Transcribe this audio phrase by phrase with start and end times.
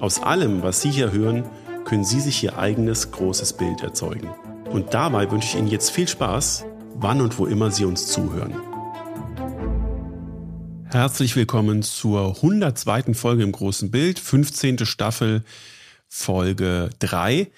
[0.00, 1.44] Aus allem, was Sie hier hören,
[1.84, 4.30] können Sie sich Ihr eigenes großes Bild erzeugen.
[4.70, 8.54] Und dabei wünsche ich Ihnen jetzt viel Spaß wann und wo immer Sie uns zuhören.
[10.86, 13.14] Herzlich willkommen zur 102.
[13.14, 14.84] Folge im großen Bild, 15.
[14.84, 15.44] Staffel,
[16.08, 17.50] Folge 3.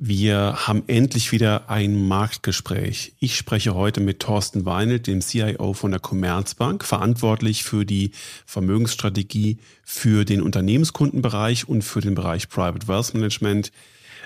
[0.00, 3.14] Wir haben endlich wieder ein Marktgespräch.
[3.18, 8.12] Ich spreche heute mit Thorsten Weinelt, dem CIO von der Commerzbank, verantwortlich für die
[8.46, 13.72] Vermögensstrategie für den Unternehmenskundenbereich und für den Bereich Private Wealth Management.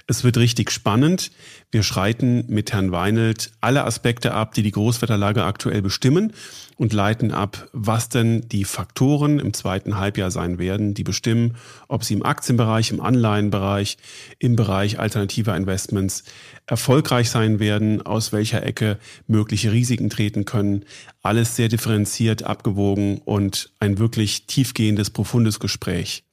[0.06, 1.30] Es wird richtig spannend.
[1.70, 6.32] Wir schreiten mit Herrn Weinelt alle Aspekte ab, die die Großwetterlage aktuell bestimmen
[6.76, 11.56] und leiten ab, was denn die Faktoren im zweiten Halbjahr sein werden, die bestimmen,
[11.88, 13.98] ob sie im Aktienbereich, im Anleihenbereich,
[14.38, 16.24] im Bereich alternativer Investments
[16.66, 20.84] erfolgreich sein werden, aus welcher Ecke mögliche Risiken treten können.
[21.22, 26.24] Alles sehr differenziert, abgewogen und ein wirklich tiefgehendes, profundes Gespräch.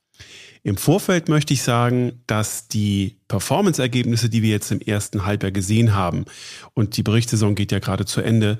[0.64, 5.96] Im Vorfeld möchte ich sagen, dass die Performance-Ergebnisse, die wir jetzt im ersten Halbjahr gesehen
[5.96, 6.26] haben,
[6.74, 8.60] und die Berichtssaison geht ja gerade zu Ende,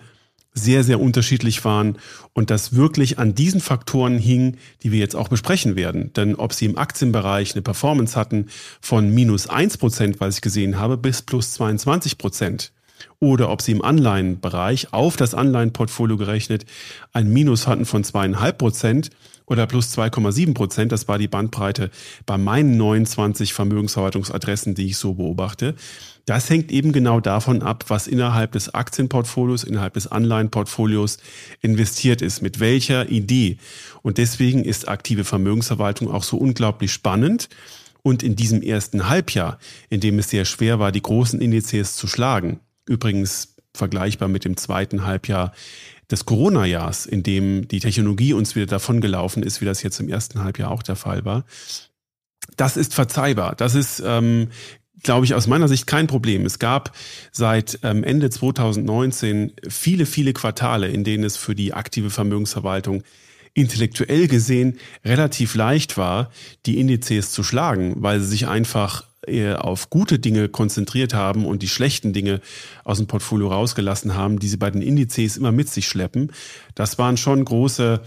[0.54, 1.98] sehr, sehr unterschiedlich waren
[2.34, 6.12] und das wirklich an diesen Faktoren hing, die wir jetzt auch besprechen werden.
[6.14, 8.48] Denn ob sie im Aktienbereich eine Performance hatten
[8.82, 12.72] von minus eins Prozent, was ich gesehen habe, bis plus 22 Prozent,
[13.20, 16.66] oder ob sie im Anleihenbereich auf das Anleihenportfolio gerechnet
[17.14, 19.10] ein Minus hatten von zweieinhalb Prozent
[19.50, 20.92] oder plus 2,7 Prozent.
[20.92, 21.90] Das war die Bandbreite
[22.26, 25.76] bei meinen 29 Vermögensverwaltungsadressen, die ich so beobachte.
[26.26, 31.18] Das hängt eben genau davon ab, was innerhalb des Aktienportfolios, innerhalb des Anleihenportfolios
[31.62, 33.58] investiert ist, mit welcher Idee.
[34.04, 37.50] Und deswegen ist aktive Vermögensverwaltung auch so unglaublich spannend.
[38.04, 39.58] Und in diesem ersten Halbjahr,
[39.90, 44.56] in dem es sehr schwer war, die großen Indizes zu schlagen, übrigens vergleichbar mit dem
[44.56, 45.54] zweiten Halbjahr
[46.12, 50.44] des Corona-Jahrs, in dem die Technologie uns wieder davongelaufen ist, wie das jetzt im ersten
[50.44, 51.46] Halbjahr auch der Fall war.
[52.58, 53.56] Das ist verzeihbar.
[53.56, 54.50] Das ist, ähm,
[55.04, 56.46] glaube ich, aus meiner Sicht kein Problem.
[56.46, 56.96] Es gab
[57.32, 63.04] seit ähm, Ende 2019 viele, viele Quartale, in denen es für die aktive Vermögensverwaltung
[63.54, 66.32] intellektuell gesehen relativ leicht war,
[66.66, 69.09] die Indizes zu schlagen, weil sie sich einfach
[69.56, 72.42] auf gute Dinge konzentriert haben und die schlechten Dinge
[72.84, 76.32] aus dem Portfolio rausgelassen haben, die sie bei den Indizes immer mit sich schleppen.
[76.76, 78.02] Das waren schon große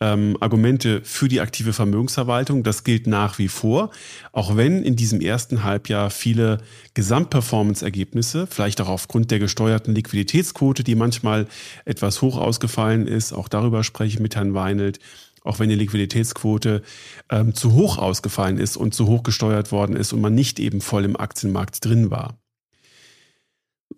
[0.00, 2.62] ähm, Argumente für die aktive Vermögensverwaltung.
[2.62, 3.90] Das gilt nach wie vor,
[4.32, 6.58] auch wenn in diesem ersten Halbjahr viele
[6.94, 11.46] Gesamtperformance-Ergebnisse, vielleicht auch aufgrund der gesteuerten Liquiditätsquote, die manchmal
[11.84, 15.00] etwas hoch ausgefallen ist, auch darüber spreche ich mit Herrn Weinelt,
[15.48, 16.82] auch wenn die Liquiditätsquote
[17.30, 20.80] ähm, zu hoch ausgefallen ist und zu hoch gesteuert worden ist und man nicht eben
[20.80, 22.38] voll im Aktienmarkt drin war.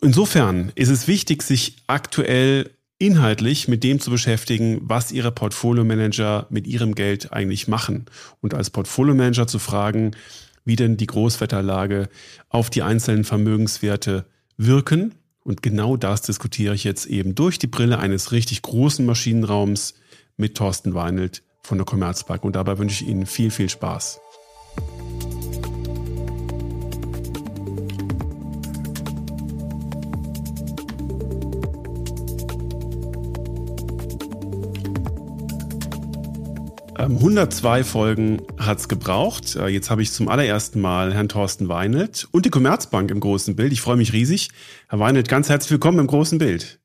[0.00, 6.66] Insofern ist es wichtig, sich aktuell inhaltlich mit dem zu beschäftigen, was Ihre Portfolio-Manager mit
[6.66, 8.06] ihrem Geld eigentlich machen
[8.40, 10.12] und als Portfolio-Manager zu fragen,
[10.64, 12.08] wie denn die Großwetterlage
[12.48, 15.14] auf die einzelnen Vermögenswerte wirken.
[15.42, 19.94] Und genau das diskutiere ich jetzt eben durch die Brille eines richtig großen Maschinenraums
[20.40, 22.42] mit Thorsten Weinelt von der Commerzbank.
[22.44, 24.20] Und dabei wünsche ich Ihnen viel, viel Spaß.
[36.98, 39.56] Ähm, 102 Folgen hat es gebraucht.
[39.56, 43.56] Äh, jetzt habe ich zum allerersten Mal Herrn Thorsten Weinelt und die Commerzbank im großen
[43.56, 43.72] Bild.
[43.72, 44.50] Ich freue mich riesig.
[44.88, 46.78] Herr Weinelt, ganz herzlich willkommen im großen Bild.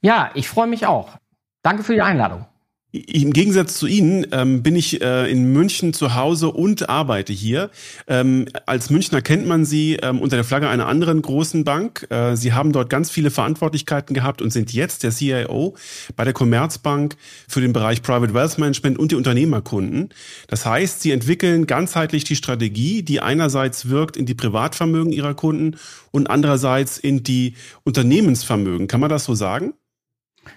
[0.00, 1.18] Ja, ich freue mich auch.
[1.62, 2.46] Danke für die Einladung.
[2.92, 7.70] Im Gegensatz zu Ihnen ähm, bin ich äh, in München zu Hause und arbeite hier.
[8.08, 12.08] Ähm, als Münchner kennt man Sie ähm, unter der Flagge einer anderen großen Bank.
[12.10, 15.76] Äh, Sie haben dort ganz viele Verantwortlichkeiten gehabt und sind jetzt der CIO
[16.16, 17.14] bei der Commerzbank
[17.46, 20.08] für den Bereich Private Wealth Management und die Unternehmerkunden.
[20.48, 25.76] Das heißt, Sie entwickeln ganzheitlich die Strategie, die einerseits wirkt in die Privatvermögen Ihrer Kunden
[26.10, 27.54] und andererseits in die
[27.84, 28.88] Unternehmensvermögen.
[28.88, 29.74] Kann man das so sagen?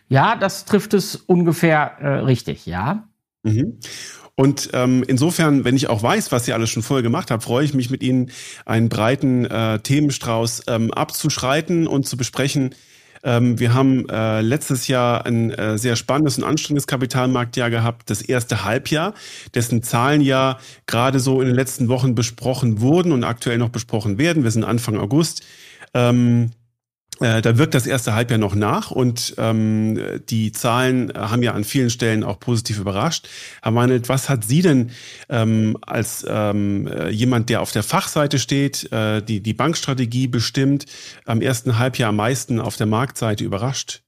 [0.10, 3.08] Ja, das trifft es ungefähr äh, richtig, ja.
[3.44, 3.80] Mhm.
[4.36, 7.66] Und ähm, insofern, wenn ich auch weiß, was ihr alles schon vorher gemacht habt, freue
[7.66, 8.32] ich mich mit Ihnen
[8.66, 12.74] einen breiten äh, Themenstrauß ähm, abzuschreiten und zu besprechen.
[13.24, 18.22] Ähm, wir haben äh, letztes Jahr ein äh, sehr spannendes und anstrengendes Kapitalmarktjahr gehabt, das
[18.22, 19.14] erste Halbjahr,
[19.54, 20.58] dessen Zahlen ja
[20.88, 24.44] gerade so in den letzten Wochen besprochen wurden und aktuell noch besprochen werden.
[24.44, 25.44] Wir sind Anfang August.
[25.94, 26.52] Ähm,
[27.24, 29.98] äh, da wirkt das erste Halbjahr noch nach und ähm,
[30.30, 33.30] die Zahlen haben ja an vielen Stellen auch positiv überrascht.
[33.62, 34.92] Herr Meinelt, was hat Sie denn
[35.30, 40.86] ähm, als ähm, äh, jemand, der auf der Fachseite steht, äh, die die Bankstrategie bestimmt,
[41.26, 44.02] am ersten Halbjahr am meisten auf der Marktseite überrascht?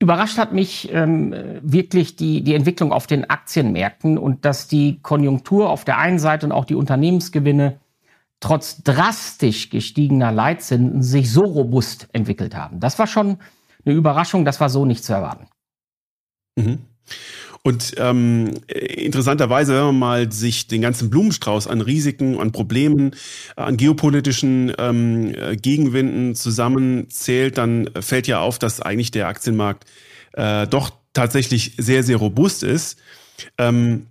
[0.00, 5.68] Überrascht hat mich ähm, wirklich die, die Entwicklung auf den Aktienmärkten und dass die Konjunktur
[5.68, 7.78] auf der einen Seite und auch die Unternehmensgewinne
[8.44, 12.78] trotz drastisch gestiegener Leitzinsen sich so robust entwickelt haben.
[12.78, 13.38] Das war schon
[13.86, 15.46] eine Überraschung, das war so nicht zu erwarten.
[16.56, 16.80] Mhm.
[17.62, 23.12] Und ähm, interessanterweise, wenn man mal sich den ganzen Blumenstrauß an Risiken, an Problemen,
[23.56, 29.86] an geopolitischen ähm, Gegenwinden zusammenzählt, dann fällt ja auf, dass eigentlich der Aktienmarkt
[30.34, 32.98] äh, doch tatsächlich sehr, sehr robust ist.
[33.56, 34.08] Ähm,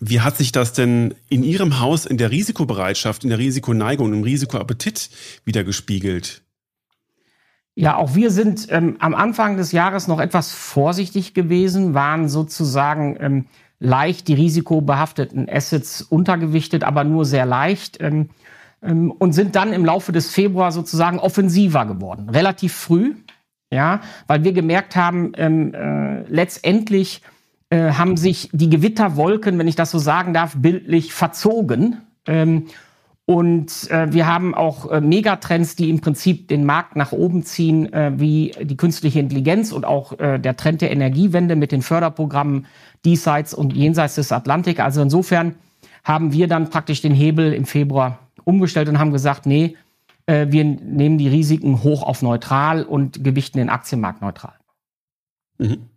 [0.00, 4.22] wie hat sich das denn in Ihrem Haus in der Risikobereitschaft, in der Risikoneigung, im
[4.22, 5.10] Risikoappetit
[5.44, 6.42] wieder gespiegelt?
[7.74, 13.16] Ja, auch wir sind ähm, am Anfang des Jahres noch etwas vorsichtig gewesen, waren sozusagen
[13.20, 13.46] ähm,
[13.78, 18.30] leicht die risikobehafteten Assets untergewichtet, aber nur sehr leicht ähm,
[18.82, 23.14] ähm und sind dann im Laufe des Februar sozusagen offensiver geworden, relativ früh,
[23.70, 27.22] ja, weil wir gemerkt haben, ähm, äh, letztendlich
[27.70, 31.98] äh, haben sich die Gewitterwolken, wenn ich das so sagen darf, bildlich verzogen.
[32.26, 32.66] Ähm,
[33.26, 37.92] und äh, wir haben auch äh, Megatrends, die im Prinzip den Markt nach oben ziehen,
[37.92, 42.66] äh, wie die künstliche Intelligenz und auch äh, der Trend der Energiewende mit den Förderprogrammen
[43.04, 44.80] diesseits und jenseits des Atlantik.
[44.80, 45.54] Also insofern
[46.02, 49.76] haben wir dann praktisch den Hebel im Februar umgestellt und haben gesagt, nee,
[50.26, 54.54] äh, wir nehmen die Risiken hoch auf neutral und gewichten den Aktienmarkt neutral.
[55.58, 55.89] Mhm.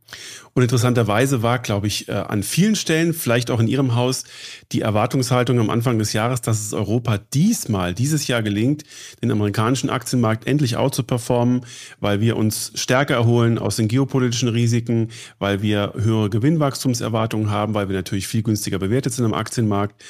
[0.54, 4.24] Und interessanterweise war, glaube ich, äh, an vielen Stellen, vielleicht auch in Ihrem Haus,
[4.72, 8.84] die Erwartungshaltung am Anfang des Jahres, dass es Europa diesmal, dieses Jahr gelingt,
[9.22, 11.66] den amerikanischen Aktienmarkt endlich out zu performen,
[12.00, 15.10] weil wir uns stärker erholen aus den geopolitischen Risiken,
[15.40, 20.04] weil wir höhere Gewinnwachstumserwartungen haben, weil wir natürlich viel günstiger bewertet sind am Aktienmarkt.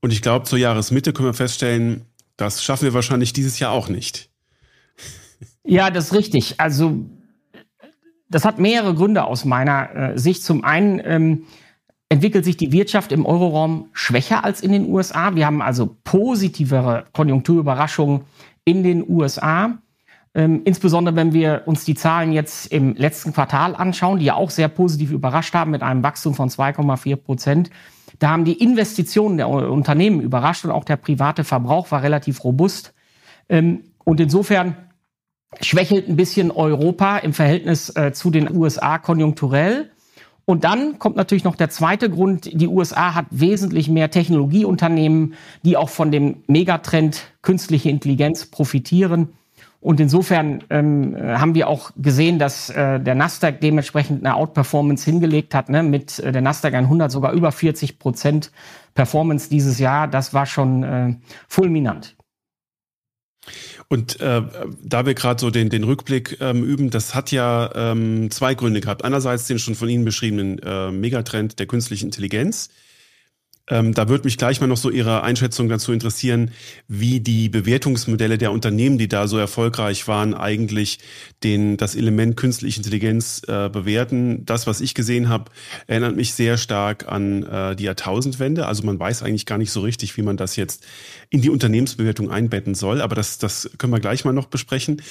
[0.00, 2.02] Und ich glaube, zur Jahresmitte können wir feststellen,
[2.36, 4.30] das schaffen wir wahrscheinlich dieses Jahr auch nicht.
[5.64, 6.60] Ja, das ist richtig.
[6.60, 7.04] Also
[8.28, 10.42] das hat mehrere Gründe aus meiner äh, Sicht.
[10.42, 11.44] Zum einen ähm,
[12.08, 15.34] entwickelt sich die Wirtschaft im Euroraum schwächer als in den USA.
[15.34, 18.22] Wir haben also positivere Konjunkturüberraschungen
[18.64, 19.78] in den USA.
[20.34, 24.50] Ähm, insbesondere wenn wir uns die Zahlen jetzt im letzten Quartal anschauen, die ja auch
[24.50, 27.70] sehr positiv überrascht haben mit einem Wachstum von 2,4 Prozent.
[28.18, 32.94] Da haben die Investitionen der Unternehmen überrascht und auch der private Verbrauch war relativ robust.
[33.48, 34.76] Ähm, und insofern
[35.60, 39.90] schwächelt ein bisschen Europa im Verhältnis äh, zu den USA konjunkturell.
[40.44, 42.48] Und dann kommt natürlich noch der zweite Grund.
[42.52, 49.34] Die USA hat wesentlich mehr Technologieunternehmen, die auch von dem Megatrend künstliche Intelligenz profitieren.
[49.80, 55.54] Und insofern ähm, haben wir auch gesehen, dass äh, der Nasdaq dementsprechend eine Outperformance hingelegt
[55.54, 55.82] hat, ne?
[55.82, 58.50] mit äh, der Nasdaq 100 sogar über 40 Prozent
[58.94, 60.08] Performance dieses Jahr.
[60.08, 61.14] Das war schon äh,
[61.46, 62.16] fulminant.
[63.88, 64.42] Und äh,
[64.82, 68.82] da wir gerade so den, den Rückblick ähm, üben, das hat ja ähm, zwei Gründe
[68.82, 69.02] gehabt.
[69.02, 72.68] Einerseits den schon von Ihnen beschriebenen äh, Megatrend der künstlichen Intelligenz,
[73.70, 76.50] ähm, da würde mich gleich mal noch so Ihre Einschätzung dazu interessieren,
[76.88, 80.98] wie die Bewertungsmodelle der Unternehmen, die da so erfolgreich waren, eigentlich
[81.44, 84.44] den, das Element künstliche Intelligenz äh, bewerten.
[84.46, 85.50] Das, was ich gesehen habe,
[85.86, 88.66] erinnert mich sehr stark an äh, die Jahrtausendwende.
[88.66, 90.86] Also man weiß eigentlich gar nicht so richtig, wie man das jetzt
[91.30, 93.02] in die Unternehmensbewertung einbetten soll.
[93.02, 95.02] Aber das, das können wir gleich mal noch besprechen.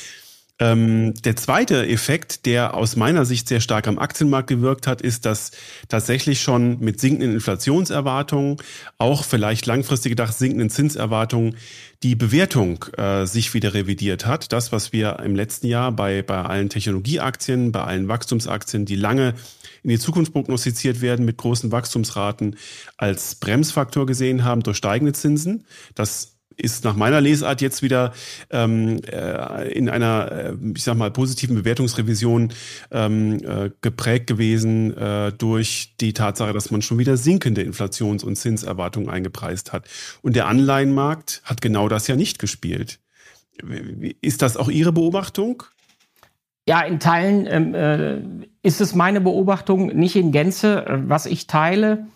[0.59, 5.25] Ähm, der zweite Effekt, der aus meiner Sicht sehr stark am Aktienmarkt gewirkt hat, ist,
[5.25, 5.51] dass
[5.87, 8.57] tatsächlich schon mit sinkenden Inflationserwartungen,
[8.97, 11.55] auch vielleicht langfristig gedacht sinkenden Zinserwartungen,
[12.01, 14.51] die Bewertung äh, sich wieder revidiert hat.
[14.51, 19.35] Das, was wir im letzten Jahr bei, bei allen Technologieaktien, bei allen Wachstumsaktien, die lange
[19.83, 22.55] in die Zukunft prognostiziert werden mit großen Wachstumsraten
[22.97, 25.65] als Bremsfaktor gesehen haben durch steigende Zinsen.
[25.93, 28.13] Das ist nach meiner Lesart jetzt wieder
[28.49, 32.51] ähm, äh, in einer, äh, ich sag mal, positiven Bewertungsrevision
[32.91, 38.35] ähm, äh, geprägt gewesen äh, durch die Tatsache, dass man schon wieder sinkende Inflations- und
[38.35, 39.87] Zinserwartungen eingepreist hat.
[40.21, 42.99] Und der Anleihenmarkt hat genau das ja nicht gespielt.
[44.21, 45.63] Ist das auch Ihre Beobachtung?
[46.67, 50.85] Ja, in Teilen ähm, äh, ist es meine Beobachtung, nicht in Gänze.
[51.07, 52.07] Was ich teile,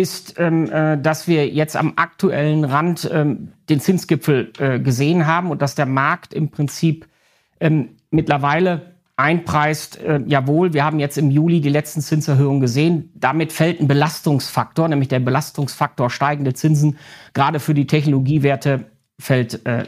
[0.00, 5.50] ist, ähm, äh, dass wir jetzt am aktuellen Rand ähm, den Zinsgipfel äh, gesehen haben
[5.50, 7.06] und dass der Markt im Prinzip
[7.60, 13.10] ähm, mittlerweile einpreist, äh, jawohl, wir haben jetzt im Juli die letzten Zinserhöhungen gesehen.
[13.14, 16.98] Damit fällt ein Belastungsfaktor, nämlich der Belastungsfaktor steigende Zinsen,
[17.34, 18.84] gerade für die Technologiewerte
[19.18, 19.84] fällt äh,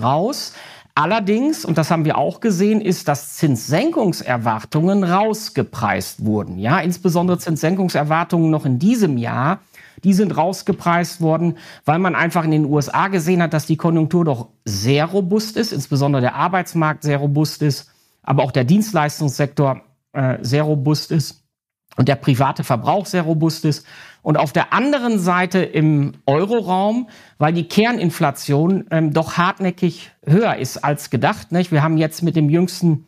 [0.00, 0.54] raus.
[0.98, 6.58] Allerdings, und das haben wir auch gesehen, ist, dass Zinssenkungserwartungen rausgepreist wurden.
[6.58, 9.60] Ja, insbesondere Zinssenkungserwartungen noch in diesem Jahr,
[10.02, 14.24] die sind rausgepreist worden, weil man einfach in den USA gesehen hat, dass die Konjunktur
[14.24, 17.92] doch sehr robust ist, insbesondere der Arbeitsmarkt sehr robust ist,
[18.24, 19.82] aber auch der Dienstleistungssektor
[20.14, 21.44] äh, sehr robust ist
[21.96, 23.86] und der private Verbrauch sehr robust ist.
[24.28, 27.08] Und auf der anderen Seite im Euroraum,
[27.38, 31.50] weil die Kerninflation ähm, doch hartnäckig höher ist als gedacht.
[31.50, 31.72] Nicht?
[31.72, 33.06] Wir haben jetzt mit dem jüngsten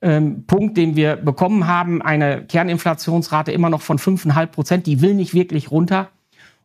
[0.00, 4.86] ähm, Punkt, den wir bekommen haben, eine Kerninflationsrate immer noch von 5,5 Prozent.
[4.86, 6.08] Die will nicht wirklich runter.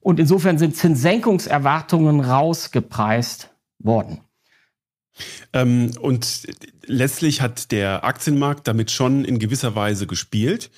[0.01, 4.19] Und insofern sind Zinssenkungserwartungen rausgepreist worden.
[5.51, 6.47] Ähm, und
[6.85, 10.69] letztlich hat der Aktienmarkt damit schon in gewisser Weise gespielt.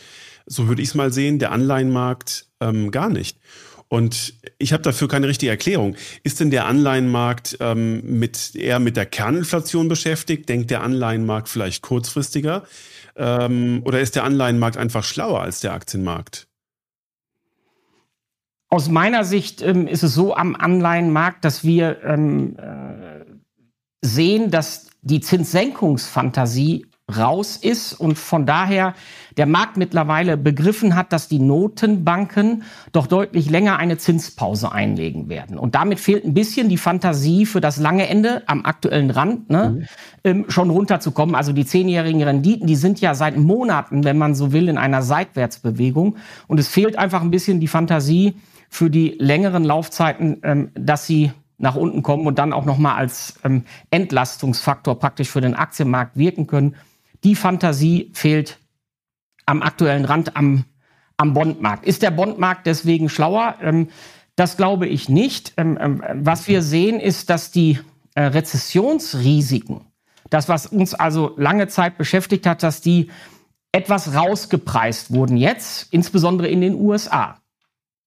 [0.47, 3.37] So würde ich es mal sehen, der Anleihenmarkt ähm, gar nicht.
[3.89, 5.95] Und ich habe dafür keine richtige Erklärung.
[6.23, 10.49] Ist denn der Anleihenmarkt ähm, mit, eher mit der Kerninflation beschäftigt?
[10.49, 12.63] Denkt der Anleihenmarkt vielleicht kurzfristiger?
[13.15, 16.47] Ähm, oder ist der Anleihenmarkt einfach schlauer als der Aktienmarkt?
[18.69, 23.23] Aus meiner Sicht ähm, ist es so am Anleihenmarkt, dass wir ähm, äh,
[24.01, 26.85] sehen, dass die Zinssenkungsfantasie
[27.15, 28.93] raus ist und von daher
[29.37, 35.57] der Markt mittlerweile begriffen hat, dass die Notenbanken doch deutlich länger eine Zinspause einlegen werden.
[35.57, 39.69] Und damit fehlt ein bisschen die Fantasie für das lange Ende am aktuellen Rand ne,
[39.69, 39.85] mhm.
[40.25, 41.35] ähm, schon runterzukommen.
[41.35, 45.01] Also die zehnjährigen Renditen, die sind ja seit Monaten, wenn man so will, in einer
[45.01, 46.17] Seitwärtsbewegung.
[46.47, 48.35] Und es fehlt einfach ein bisschen die Fantasie
[48.69, 53.39] für die längeren Laufzeiten, ähm, dass sie nach unten kommen und dann auch nochmal als
[53.43, 56.75] ähm, Entlastungsfaktor praktisch für den Aktienmarkt wirken können.
[57.23, 58.59] Die Fantasie fehlt
[59.45, 60.65] am aktuellen Rand am,
[61.17, 61.85] am Bondmarkt.
[61.85, 63.55] Ist der Bondmarkt deswegen schlauer?
[63.61, 63.89] Ähm,
[64.35, 65.53] das glaube ich nicht.
[65.57, 67.79] Ähm, ähm, was wir sehen, ist, dass die
[68.15, 69.81] äh, Rezessionsrisiken,
[70.29, 73.09] das, was uns also lange Zeit beschäftigt hat, dass die
[73.71, 77.39] etwas rausgepreist wurden jetzt, insbesondere in den USA.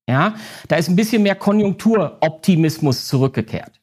[0.08, 0.34] Ja,
[0.66, 3.79] da ist ein bisschen mehr Konjunkturoptimismus zurückgekehrt.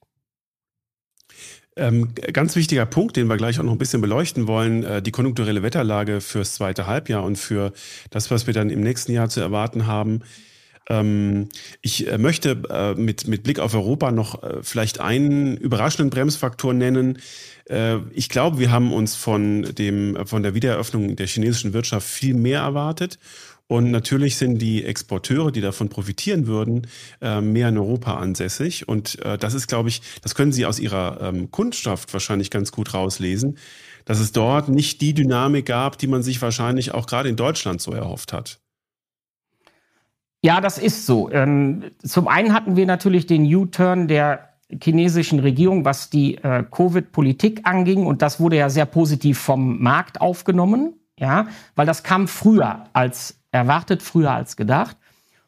[1.78, 5.12] Ähm, ganz wichtiger Punkt, den wir gleich auch noch ein bisschen beleuchten wollen, äh, die
[5.12, 7.72] konjunkturelle Wetterlage fürs zweite Halbjahr und für
[8.10, 10.22] das, was wir dann im nächsten Jahr zu erwarten haben.
[10.90, 11.50] Ähm,
[11.82, 16.74] ich äh, möchte äh, mit, mit Blick auf Europa noch äh, vielleicht einen überraschenden Bremsfaktor
[16.74, 17.20] nennen.
[17.70, 22.34] Äh, ich glaube, wir haben uns von, dem, von der Wiedereröffnung der chinesischen Wirtschaft viel
[22.34, 23.20] mehr erwartet.
[23.68, 26.88] Und natürlich sind die Exporteure, die davon profitieren würden,
[27.22, 28.88] äh, mehr in Europa ansässig.
[28.88, 32.72] Und äh, das ist, glaube ich, das können Sie aus Ihrer ähm, Kundschaft wahrscheinlich ganz
[32.72, 33.58] gut rauslesen,
[34.06, 37.82] dass es dort nicht die Dynamik gab, die man sich wahrscheinlich auch gerade in Deutschland
[37.82, 38.60] so erhofft hat.
[40.42, 41.30] Ja, das ist so.
[41.32, 47.62] Ähm, zum einen hatten wir natürlich den U-Turn der chinesischen Regierung, was die äh, Covid-Politik
[47.64, 48.06] anging.
[48.06, 50.94] Und das wurde ja sehr positiv vom Markt aufgenommen.
[51.20, 54.98] Ja, weil das kam früher als erwartet, früher als gedacht.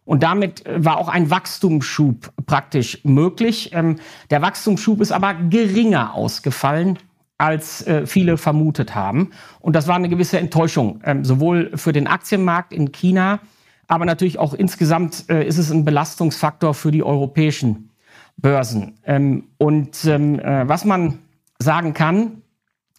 [0.10, 3.70] Und damit äh, war auch ein Wachstumsschub praktisch möglich.
[3.74, 3.98] Ähm,
[4.32, 6.98] der Wachstumsschub ist aber geringer ausgefallen,
[7.38, 9.30] als äh, viele vermutet haben.
[9.60, 13.40] Und das war eine gewisse Enttäuschung, ähm, sowohl für den Aktienmarkt in China,
[13.88, 17.92] aber natürlich auch insgesamt äh, ist es ein Belastungsfaktor für die europäischen
[18.36, 18.98] Börsen.
[19.06, 21.20] Ähm, und was man
[21.60, 22.42] sagen kann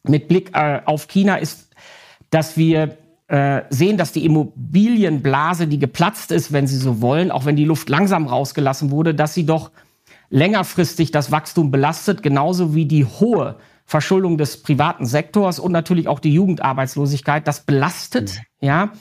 [0.04, 1.70] mit Blick auf China ist,
[2.30, 2.98] dass wir
[3.30, 7.64] äh, sehen, dass die Immobilienblase, die geplatzt ist, wenn Sie so wollen, auch wenn die
[7.64, 9.70] Luft langsam rausgelassen wurde, dass sie doch
[10.30, 16.18] längerfristig das Wachstum belastet, genauso wie die hohe Verschuldung des privaten Sektors und natürlich auch
[16.18, 17.46] die Jugendarbeitslosigkeit.
[17.46, 18.66] Das belastet, mhm.
[18.66, 18.92] ja,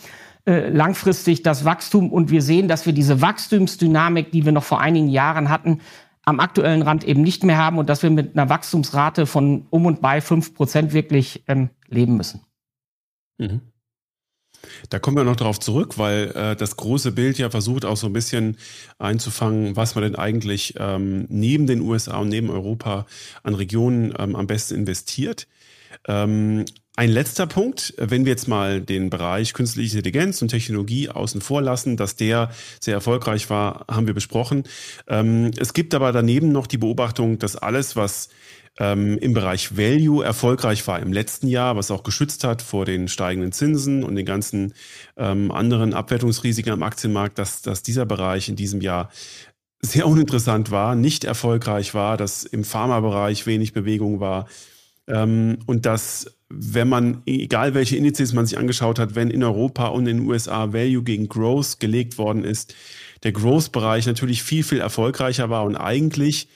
[0.46, 4.80] äh, langfristig das Wachstum und wir sehen, dass wir diese Wachstumsdynamik, die wir noch vor
[4.80, 5.80] einigen Jahren hatten,
[6.24, 9.88] am aktuellen Rand eben nicht mehr haben und dass wir mit einer Wachstumsrate von um
[9.88, 12.42] und bei fünf Prozent wirklich ähm, leben müssen.
[13.40, 13.62] Mhm.
[14.90, 18.08] Da kommen wir noch darauf zurück, weil äh, das große Bild ja versucht auch so
[18.08, 18.58] ein bisschen
[18.98, 23.06] einzufangen, was man denn eigentlich ähm, neben den USA und neben Europa
[23.44, 25.48] an Regionen ähm, am besten investiert.
[26.08, 26.66] Ähm,
[27.00, 31.62] ein letzter Punkt, wenn wir jetzt mal den Bereich künstliche Intelligenz und Technologie außen vor
[31.62, 32.52] lassen, dass der
[32.82, 34.64] sehr erfolgreich war, haben wir besprochen.
[35.08, 38.28] Ähm, es gibt aber daneben noch die Beobachtung, dass alles, was
[38.80, 43.10] ähm, im Bereich Value erfolgreich war im letzten Jahr, was auch geschützt hat vor den
[43.10, 44.74] steigenden Zinsen und den ganzen
[45.18, 49.10] ähm, anderen Abwertungsrisiken am Aktienmarkt, dass, dass dieser Bereich in diesem Jahr
[49.82, 54.48] sehr uninteressant war, nicht erfolgreich war, dass im Pharmabereich wenig Bewegung war.
[55.08, 59.88] Ähm, und dass wenn man, egal welche Indizes man sich angeschaut hat, wenn in Europa
[59.88, 62.74] und in den USA Value gegen Growth gelegt worden ist,
[63.24, 66.48] der Growth-Bereich natürlich viel, viel erfolgreicher war und eigentlich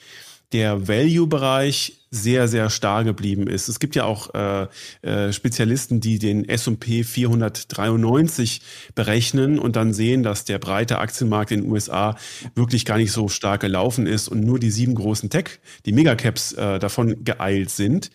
[0.52, 3.68] der Value-Bereich sehr, sehr starr geblieben ist.
[3.68, 4.66] Es gibt ja auch äh,
[5.02, 8.62] äh, Spezialisten, die den S&P 493
[8.94, 12.16] berechnen und dann sehen, dass der breite Aktienmarkt in den USA
[12.54, 16.52] wirklich gar nicht so stark gelaufen ist und nur die sieben großen Tech, die Megacaps
[16.52, 18.10] äh, davon geeilt sind.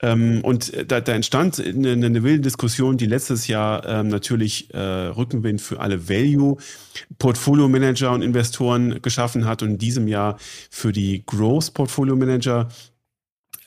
[0.00, 4.78] Ähm, und da, da entstand eine, eine wilde Diskussion, die letztes Jahr ähm, natürlich äh,
[4.78, 10.38] Rückenwind für alle Value-Portfolio-Manager und Investoren geschaffen hat und in diesem Jahr
[10.70, 12.68] für die Growth-Portfolio-Manager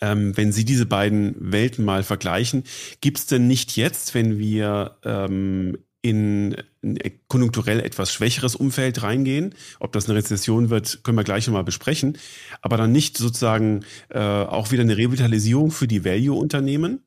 [0.02, 2.64] ähm, wenn Sie diese beiden Welten mal vergleichen,
[3.00, 9.54] gibt es denn nicht jetzt, wenn wir ähm, in ein konjunkturell etwas schwächeres Umfeld reingehen.
[9.80, 12.18] Ob das eine Rezession wird, können wir gleich nochmal besprechen.
[12.62, 17.04] Aber dann nicht sozusagen äh, auch wieder eine Revitalisierung für die Value-Unternehmen?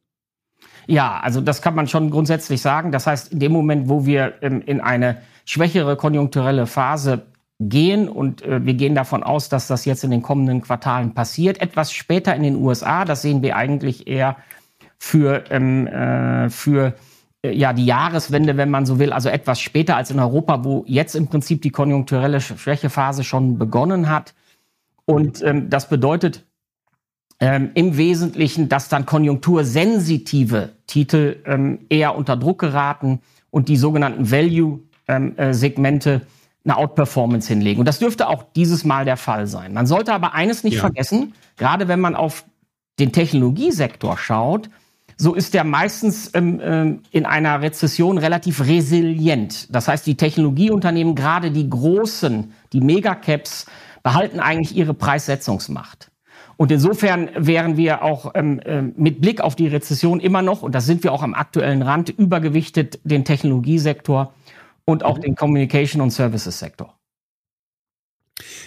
[0.86, 2.92] Ja, also das kann man schon grundsätzlich sagen.
[2.92, 7.26] Das heißt, in dem Moment, wo wir ähm, in eine schwächere konjunkturelle Phase
[7.60, 11.60] gehen und äh, wir gehen davon aus, dass das jetzt in den kommenden Quartalen passiert.
[11.60, 14.36] Etwas später in den USA, das sehen wir eigentlich eher
[14.98, 16.94] für, ähm, äh, für
[17.42, 20.84] äh, ja, die Jahreswende, wenn man so will, also etwas später als in Europa, wo
[20.86, 24.34] jetzt im Prinzip die konjunkturelle Schwächephase schon begonnen hat.
[25.04, 26.44] Und ähm, das bedeutet
[27.40, 33.20] ähm, im Wesentlichen, dass dann konjunktursensitive Titel ähm, eher unter Druck geraten
[33.50, 36.33] und die sogenannten Value-Segmente ähm, äh,
[36.64, 37.80] eine Outperformance hinlegen.
[37.80, 39.74] Und das dürfte auch dieses Mal der Fall sein.
[39.74, 40.80] Man sollte aber eines nicht ja.
[40.80, 42.44] vergessen, gerade wenn man auf
[42.98, 44.70] den Technologiesektor schaut,
[45.16, 49.72] so ist der meistens ähm, ähm, in einer Rezession relativ resilient.
[49.74, 53.66] Das heißt, die Technologieunternehmen, gerade die großen, die Megacaps,
[54.02, 56.10] behalten eigentlich ihre Preissetzungsmacht.
[56.56, 60.74] Und insofern wären wir auch ähm, äh, mit Blick auf die Rezession immer noch, und
[60.74, 64.32] das sind wir auch am aktuellen Rand, übergewichtet den Technologiesektor
[64.84, 65.22] und auch mhm.
[65.22, 66.94] den Communication- und Services-Sektor.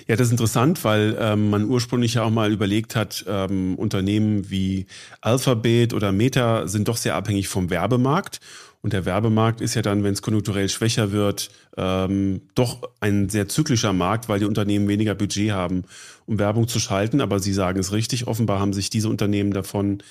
[0.07, 4.49] Ja, das ist interessant, weil ähm, man ursprünglich ja auch mal überlegt hat, ähm, Unternehmen
[4.49, 4.85] wie
[5.19, 8.39] Alphabet oder Meta sind doch sehr abhängig vom Werbemarkt.
[8.81, 13.49] Und der Werbemarkt ist ja dann, wenn es konjunkturell schwächer wird, ähm, doch ein sehr
[13.49, 15.83] zyklischer Markt, weil die Unternehmen weniger Budget haben,
[16.25, 17.19] um Werbung zu schalten.
[17.19, 20.03] Aber Sie sagen es richtig, offenbar haben sich diese Unternehmen davon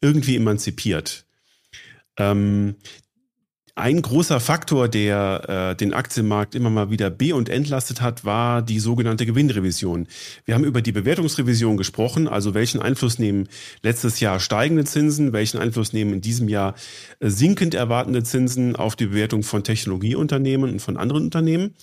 [0.00, 1.24] irgendwie emanzipiert.
[2.16, 2.76] Ähm,
[3.80, 8.62] ein großer Faktor, der äh, den Aktienmarkt immer mal wieder be- und entlastet hat, war
[8.62, 10.06] die sogenannte Gewinnrevision.
[10.44, 13.48] Wir haben über die Bewertungsrevision gesprochen, also welchen Einfluss nehmen
[13.82, 16.74] letztes Jahr steigende Zinsen, welchen Einfluss nehmen in diesem Jahr
[17.20, 21.74] äh, sinkend erwartende Zinsen auf die Bewertung von Technologieunternehmen und von anderen Unternehmen.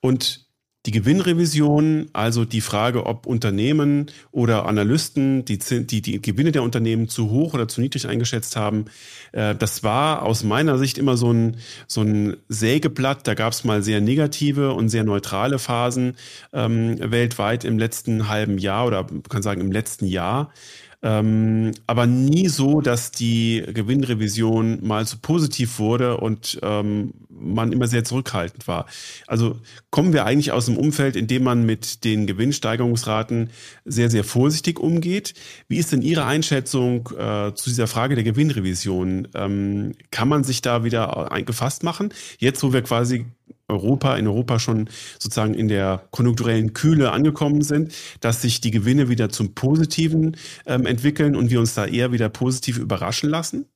[0.00, 0.47] Und
[0.86, 7.08] die Gewinnrevision, also die Frage, ob Unternehmen oder Analysten die, die, die Gewinne der Unternehmen
[7.08, 8.86] zu hoch oder zu niedrig eingeschätzt haben,
[9.32, 11.56] äh, das war aus meiner Sicht immer so ein,
[11.88, 13.26] so ein Sägeblatt.
[13.26, 16.14] Da gab es mal sehr negative und sehr neutrale Phasen
[16.52, 20.52] ähm, weltweit im letzten halben Jahr oder man kann sagen im letzten Jahr.
[21.00, 27.86] Ähm, aber nie so, dass die Gewinnrevision mal so positiv wurde und ähm, man immer
[27.86, 28.86] sehr zurückhaltend war.
[29.28, 33.50] Also kommen wir eigentlich aus einem Umfeld, in dem man mit den Gewinnsteigerungsraten
[33.84, 35.34] sehr, sehr vorsichtig umgeht.
[35.68, 39.28] Wie ist denn Ihre Einschätzung äh, zu dieser Frage der Gewinnrevision?
[39.34, 42.12] Ähm, kann man sich da wieder eingefasst machen?
[42.38, 43.26] Jetzt, wo wir quasi
[43.68, 49.08] Europa, in Europa schon sozusagen in der konjunkturellen Kühle angekommen sind, dass sich die Gewinne
[49.08, 53.66] wieder zum Positiven ähm, entwickeln und wir uns da eher wieder positiv überraschen lassen?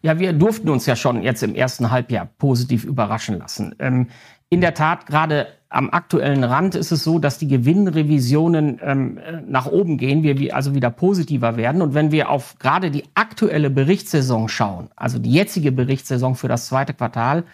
[0.00, 3.74] Ja, wir durften uns ja schon jetzt im ersten Halbjahr positiv überraschen lassen.
[3.78, 4.08] Ähm,
[4.48, 9.66] in der Tat, gerade am aktuellen Rand ist es so, dass die Gewinnrevisionen ähm, nach
[9.66, 11.80] oben gehen, wir also wieder positiver werden.
[11.80, 16.66] Und wenn wir auf gerade die aktuelle Berichtssaison schauen, also die jetzige Berichtssaison für das
[16.66, 17.44] zweite Quartal,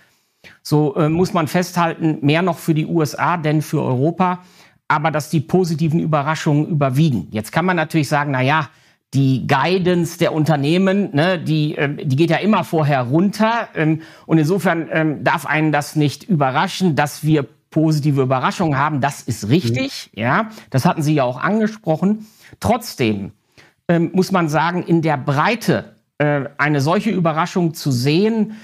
[0.62, 4.40] so äh, muss man festhalten, mehr noch für die USA denn für Europa,
[4.88, 7.28] aber dass die positiven Überraschungen überwiegen.
[7.30, 8.68] Jetzt kann man natürlich sagen, na ja,
[9.14, 13.68] die Guidance der Unternehmen, ne, die, ähm, die geht ja immer vorher runter.
[13.74, 19.00] Ähm, und insofern ähm, darf einen das nicht überraschen, dass wir positive Überraschungen haben.
[19.00, 20.20] Das ist richtig, mhm.
[20.20, 20.48] ja.
[20.70, 22.26] Das hatten Sie ja auch angesprochen.
[22.60, 23.32] Trotzdem
[23.88, 28.54] ähm, muss man sagen, in der Breite äh, eine solche Überraschung zu sehen,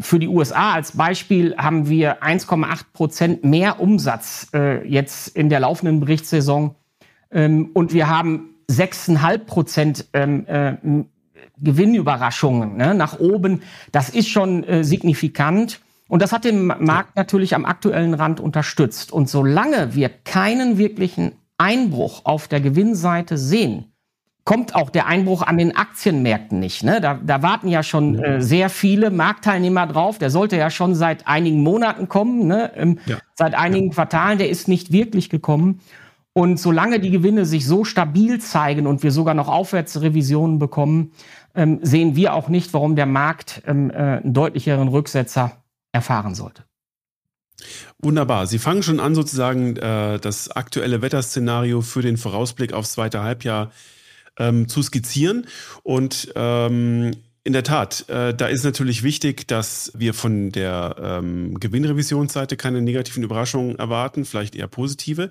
[0.00, 5.60] für die USA als Beispiel haben wir 1,8 Prozent mehr Umsatz äh, jetzt in der
[5.60, 6.76] laufenden Berichtssaison.
[7.30, 10.76] Ähm, und wir haben 6,5 Prozent ähm, äh,
[11.58, 13.62] Gewinnüberraschungen ne, nach oben.
[13.90, 15.80] Das ist schon äh, signifikant.
[16.08, 19.12] Und das hat den Markt natürlich am aktuellen Rand unterstützt.
[19.12, 23.91] Und solange wir keinen wirklichen Einbruch auf der Gewinnseite sehen,
[24.44, 26.82] kommt auch der Einbruch an den Aktienmärkten nicht.
[26.82, 27.00] Ne?
[27.00, 30.18] Da, da warten ja schon äh, sehr viele Marktteilnehmer drauf.
[30.18, 32.72] Der sollte ja schon seit einigen Monaten kommen, ne?
[32.74, 33.18] ähm, ja.
[33.34, 33.94] seit einigen ja.
[33.94, 34.38] Quartalen.
[34.38, 35.80] Der ist nicht wirklich gekommen.
[36.34, 41.12] Und solange die Gewinne sich so stabil zeigen und wir sogar noch Aufwärtsrevisionen bekommen,
[41.54, 46.64] ähm, sehen wir auch nicht, warum der Markt ähm, äh, einen deutlicheren Rücksetzer erfahren sollte.
[47.98, 48.46] Wunderbar.
[48.46, 53.70] Sie fangen schon an, sozusagen äh, das aktuelle Wetterszenario für den Vorausblick aufs zweite Halbjahr
[54.38, 55.46] ähm, zu skizzieren.
[55.82, 57.12] Und ähm,
[57.44, 62.80] in der Tat, äh, da ist natürlich wichtig, dass wir von der ähm, Gewinnrevisionsseite keine
[62.82, 65.30] negativen Überraschungen erwarten, vielleicht eher positive.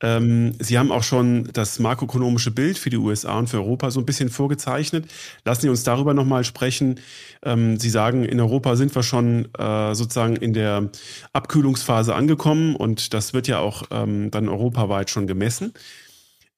[0.00, 4.00] Ähm, Sie haben auch schon das makroökonomische Bild für die USA und für Europa so
[4.00, 5.06] ein bisschen vorgezeichnet.
[5.44, 7.00] Lassen Sie uns darüber nochmal sprechen.
[7.42, 10.90] Ähm, Sie sagen, in Europa sind wir schon äh, sozusagen in der
[11.32, 15.72] Abkühlungsphase angekommen und das wird ja auch ähm, dann europaweit schon gemessen.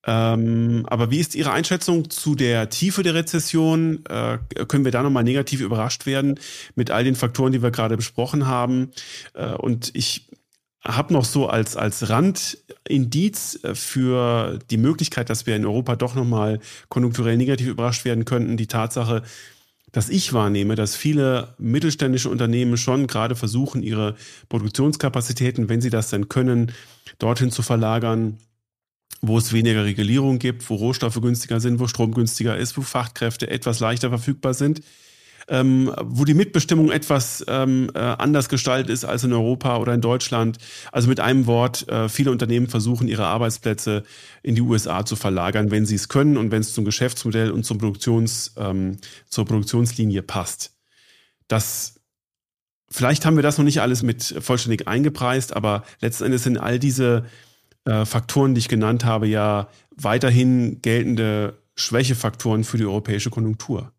[0.06, 4.04] Ähm, aber wie ist Ihre Einschätzung zu der Tiefe der Rezession?
[4.08, 6.38] Äh, können wir da nochmal negativ überrascht werden
[6.74, 8.92] mit all den Faktoren, die wir gerade besprochen haben?
[9.34, 10.28] Äh, und ich
[10.82, 16.14] habe noch so als, als Randindiz äh, für die Möglichkeit, dass wir in Europa doch
[16.14, 19.22] nochmal konjunkturell negativ überrascht werden könnten, die Tatsache,
[19.92, 24.14] dass ich wahrnehme, dass viele mittelständische Unternehmen schon gerade versuchen, ihre
[24.48, 26.72] Produktionskapazitäten, wenn sie das denn können,
[27.18, 28.38] dorthin zu verlagern,
[29.20, 33.50] wo es weniger Regulierung gibt, wo Rohstoffe günstiger sind, wo Strom günstiger ist, wo Fachkräfte
[33.50, 34.82] etwas leichter verfügbar sind
[35.50, 40.00] ähm, wo die Mitbestimmung etwas ähm, äh, anders gestaltet ist als in Europa oder in
[40.00, 40.58] Deutschland.
[40.92, 44.04] Also mit einem Wort, äh, viele Unternehmen versuchen, ihre Arbeitsplätze
[44.42, 47.64] in die USA zu verlagern, wenn sie es können und wenn es zum Geschäftsmodell und
[47.64, 50.72] zum Produktions, ähm, zur Produktionslinie passt.
[51.48, 51.96] Das
[52.92, 56.80] Vielleicht haben wir das noch nicht alles mit vollständig eingepreist, aber letzten Endes sind all
[56.80, 57.24] diese
[57.90, 63.92] äh, Faktoren, die ich genannt habe, ja weiterhin geltende Schwächefaktoren für die europäische Konjunktur.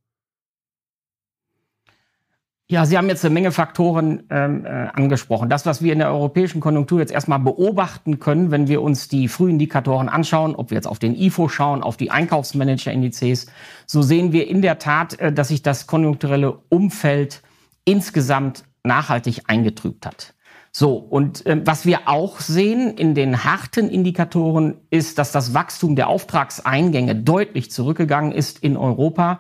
[2.70, 5.50] Ja, Sie haben jetzt eine Menge Faktoren ähm, äh, angesprochen.
[5.50, 9.28] Das, was wir in der europäischen Konjunktur jetzt erstmal beobachten können, wenn wir uns die
[9.28, 13.48] Frühindikatoren anschauen, ob wir jetzt auf den IFO schauen, auf die Einkaufsmanager-Indizes,
[13.86, 17.42] so sehen wir in der Tat, äh, dass sich das konjunkturelle Umfeld
[17.84, 20.34] insgesamt nachhaltig eingetrübt hat.
[20.74, 25.96] So, und äh, was wir auch sehen in den harten Indikatoren ist, dass das Wachstum
[25.98, 29.40] der Auftragseingänge deutlich zurückgegangen ist in Europa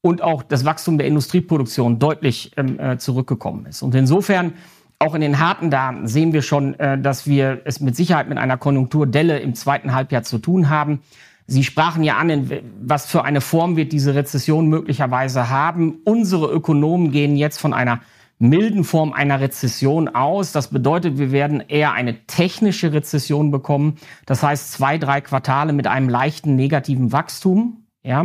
[0.00, 3.82] und auch das Wachstum der Industrieproduktion deutlich ähm, äh, zurückgekommen ist.
[3.82, 4.54] Und insofern
[4.98, 8.38] auch in den harten Daten sehen wir schon, äh, dass wir es mit Sicherheit mit
[8.38, 11.00] einer Konjunkturdelle im zweiten Halbjahr zu tun haben.
[11.46, 12.50] Sie sprachen ja an, in
[12.82, 15.98] was für eine Form wird diese Rezession möglicherweise haben.
[16.04, 18.00] Unsere Ökonomen gehen jetzt von einer
[18.38, 20.52] milden Form einer Rezession aus.
[20.52, 23.96] Das bedeutet, wir werden eher eine technische Rezession bekommen.
[24.26, 27.84] Das heißt, zwei, drei Quartale mit einem leichten negativen Wachstum.
[28.02, 28.24] Ja.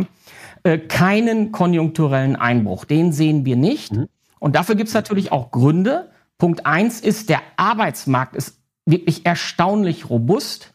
[0.62, 2.84] Äh, keinen konjunkturellen Einbruch.
[2.84, 3.92] Den sehen wir nicht.
[3.92, 4.08] Mhm.
[4.38, 6.10] Und dafür gibt es natürlich auch Gründe.
[6.38, 10.74] Punkt eins ist, der Arbeitsmarkt ist wirklich erstaunlich robust.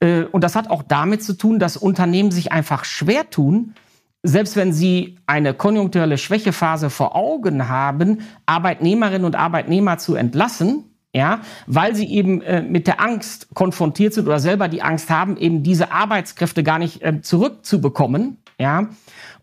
[0.00, 3.74] Äh, und das hat auch damit zu tun, dass Unternehmen sich einfach schwer tun,
[4.22, 11.40] selbst wenn sie eine konjunkturelle Schwächephase vor Augen haben, Arbeitnehmerinnen und Arbeitnehmer zu entlassen, ja,
[11.66, 15.62] weil sie eben äh, mit der Angst konfrontiert sind oder selber die Angst haben, eben
[15.62, 18.88] diese Arbeitskräfte gar nicht äh, zurückzubekommen, ja,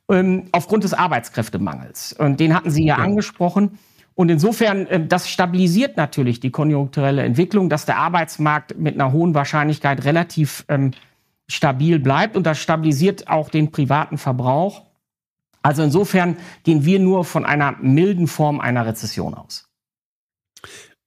[0.10, 2.14] ähm, aufgrund des Arbeitskräftemangels.
[2.14, 3.04] Und den hatten Sie ja, ja.
[3.04, 3.78] angesprochen.
[4.16, 9.36] Und insofern, äh, das stabilisiert natürlich die konjunkturelle Entwicklung, dass der Arbeitsmarkt mit einer hohen
[9.36, 10.92] Wahrscheinlichkeit relativ ähm,
[11.50, 14.86] stabil bleibt und das stabilisiert auch den privaten Verbrauch.
[15.62, 19.69] Also insofern gehen wir nur von einer milden Form einer Rezession aus.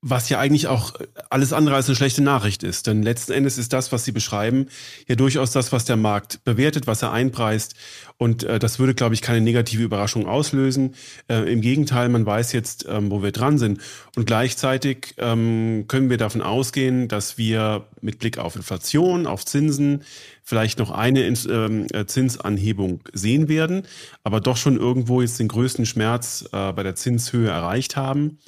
[0.04, 0.94] Was ja eigentlich auch
[1.30, 2.88] alles andere als eine schlechte Nachricht ist.
[2.88, 4.66] Denn letzten Endes ist das, was Sie beschreiben,
[5.06, 7.74] ja durchaus das, was der Markt bewertet, was er einpreist.
[8.18, 10.96] Und äh, das würde, glaube ich, keine negative Überraschung auslösen.
[11.28, 13.80] Äh, Im Gegenteil, man weiß jetzt, ähm, wo wir dran sind.
[14.16, 20.02] Und gleichzeitig ähm, können wir davon ausgehen, dass wir mit Blick auf Inflation, auf Zinsen,
[20.42, 23.84] vielleicht noch eine ähm, äh, Zinsanhebung sehen werden,
[24.24, 28.38] aber doch schon irgendwo jetzt den größten Schmerz äh, bei der Zinshöhe erreicht haben.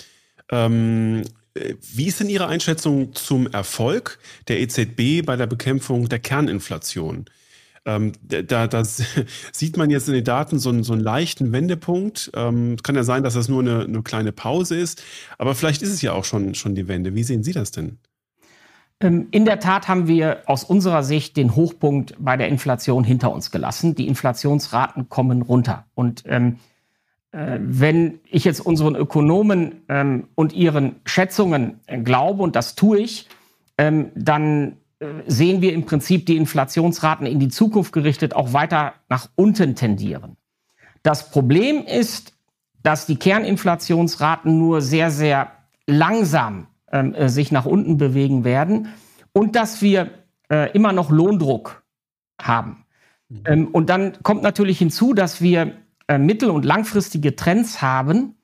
[0.51, 6.19] Ähm, äh, wie ist denn Ihre Einschätzung zum Erfolg der EZB bei der Bekämpfung der
[6.19, 7.27] Kerninflation?
[7.87, 8.83] Ähm, da, da
[9.53, 12.31] sieht man jetzt in den Daten so einen, so einen leichten Wendepunkt.
[12.35, 15.03] Ähm, kann ja sein, dass das nur eine, eine kleine Pause ist,
[15.39, 17.15] aber vielleicht ist es ja auch schon, schon die Wende.
[17.15, 17.99] Wie sehen Sie das denn?
[19.01, 23.33] Ähm, in der Tat haben wir aus unserer Sicht den Hochpunkt bei der Inflation hinter
[23.33, 23.95] uns gelassen.
[23.95, 25.87] Die Inflationsraten kommen runter.
[25.95, 26.59] Und ähm, äh,
[27.37, 33.29] wenn ich jetzt unseren Ökonomen ähm, und ihren Schätzungen äh, glaube, und das tue ich,
[33.77, 38.95] ähm, dann äh, sehen wir im Prinzip die Inflationsraten in die Zukunft gerichtet auch weiter
[39.09, 40.37] nach unten tendieren.
[41.03, 42.35] Das Problem ist,
[42.83, 45.51] dass die Kerninflationsraten nur sehr, sehr
[45.87, 48.89] langsam ähm, äh, sich nach unten bewegen werden
[49.33, 50.11] und dass wir
[50.51, 51.83] äh, immer noch Lohndruck
[52.41, 52.85] haben.
[53.29, 53.43] Mhm.
[53.47, 55.73] Ähm, und dann kommt natürlich hinzu, dass wir
[56.09, 58.35] äh, mittel- und langfristige Trends haben,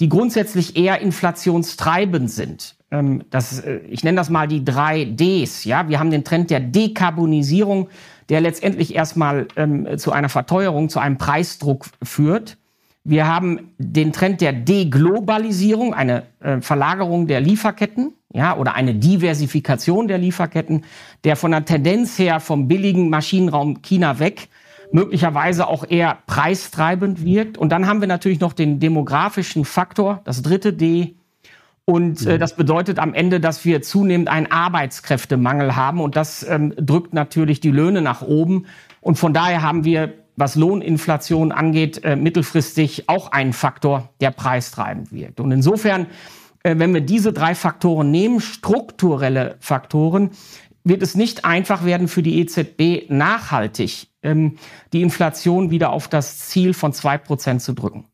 [0.00, 2.76] die grundsätzlich eher inflationstreibend sind.
[2.90, 5.64] Ähm, das, äh, ich nenne das mal die drei Ds.
[5.64, 7.88] Ja, wir haben den Trend der Dekarbonisierung,
[8.28, 12.56] der letztendlich erstmal ähm, zu einer Verteuerung, zu einem Preisdruck führt.
[13.04, 20.08] Wir haben den Trend der Deglobalisierung, eine äh, Verlagerung der Lieferketten, ja, oder eine Diversifikation
[20.08, 20.84] der Lieferketten,
[21.22, 24.48] der von der Tendenz her vom billigen Maschinenraum China weg
[24.94, 27.58] möglicherweise auch eher preistreibend wirkt.
[27.58, 31.16] Und dann haben wir natürlich noch den demografischen Faktor, das dritte D.
[31.84, 32.38] Und äh, mhm.
[32.38, 36.00] das bedeutet am Ende, dass wir zunehmend einen Arbeitskräftemangel haben.
[36.00, 38.66] Und das ähm, drückt natürlich die Löhne nach oben.
[39.00, 45.10] Und von daher haben wir, was Lohninflation angeht, äh, mittelfristig auch einen Faktor, der preistreibend
[45.10, 45.40] wirkt.
[45.40, 46.06] Und insofern,
[46.62, 50.30] äh, wenn wir diese drei Faktoren nehmen, strukturelle Faktoren,
[50.84, 54.58] wird es nicht einfach werden für die EZB nachhaltig ähm,
[54.92, 58.06] die Inflation wieder auf das Ziel von zwei Prozent zu drücken.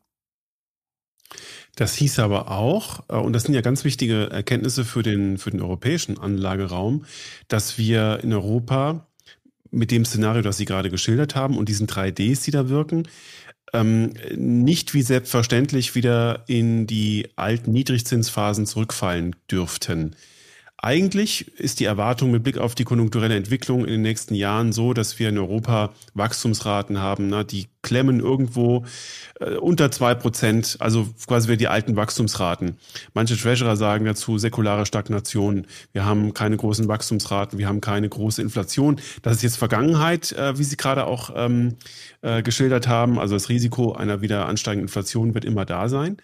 [1.75, 5.51] Das hieß aber auch, äh, und das sind ja ganz wichtige Erkenntnisse für den, für
[5.51, 7.05] den europäischen Anlageraum,
[7.47, 9.07] dass wir in Europa
[9.69, 13.07] mit dem Szenario, das Sie gerade geschildert haben und diesen 3Ds, die da wirken,
[13.73, 20.15] ähm, nicht wie selbstverständlich wieder in die alten Niedrigzinsphasen zurückfallen dürften.
[20.83, 24.93] Eigentlich ist die Erwartung mit Blick auf die konjunkturelle Entwicklung in den nächsten Jahren so,
[24.93, 28.83] dass wir in Europa Wachstumsraten haben, ne, die klemmen irgendwo
[29.39, 32.77] äh, unter zwei Prozent, also quasi wie die alten Wachstumsraten.
[33.13, 35.67] Manche Treasurer sagen dazu säkulare Stagnation.
[35.93, 38.99] Wir haben keine großen Wachstumsraten, wir haben keine große Inflation.
[39.21, 41.75] Das ist jetzt Vergangenheit, äh, wie Sie gerade auch ähm,
[42.23, 43.19] äh, geschildert haben.
[43.19, 46.17] Also das Risiko einer wieder ansteigenden Inflation wird immer da sein.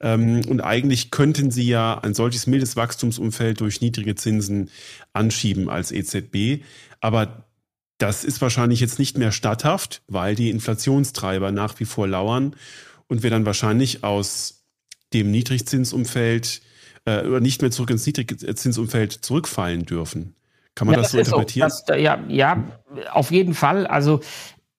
[0.00, 4.70] Ähm, und eigentlich könnten sie ja ein solches mildes Wachstumsumfeld durch niedrige Zinsen
[5.12, 6.62] anschieben als EZB.
[7.00, 7.44] Aber
[7.98, 12.54] das ist wahrscheinlich jetzt nicht mehr statthaft, weil die Inflationstreiber nach wie vor lauern
[13.08, 14.64] und wir dann wahrscheinlich aus
[15.12, 16.62] dem Niedrigzinsumfeld
[17.06, 20.34] äh, oder nicht mehr zurück ins Niedrigzinsumfeld zurückfallen dürfen.
[20.74, 21.70] Kann man ja, das, das so interpretieren?
[21.70, 21.82] So.
[21.86, 22.64] Das, ja, ja,
[23.10, 23.86] auf jeden Fall.
[23.88, 24.20] Also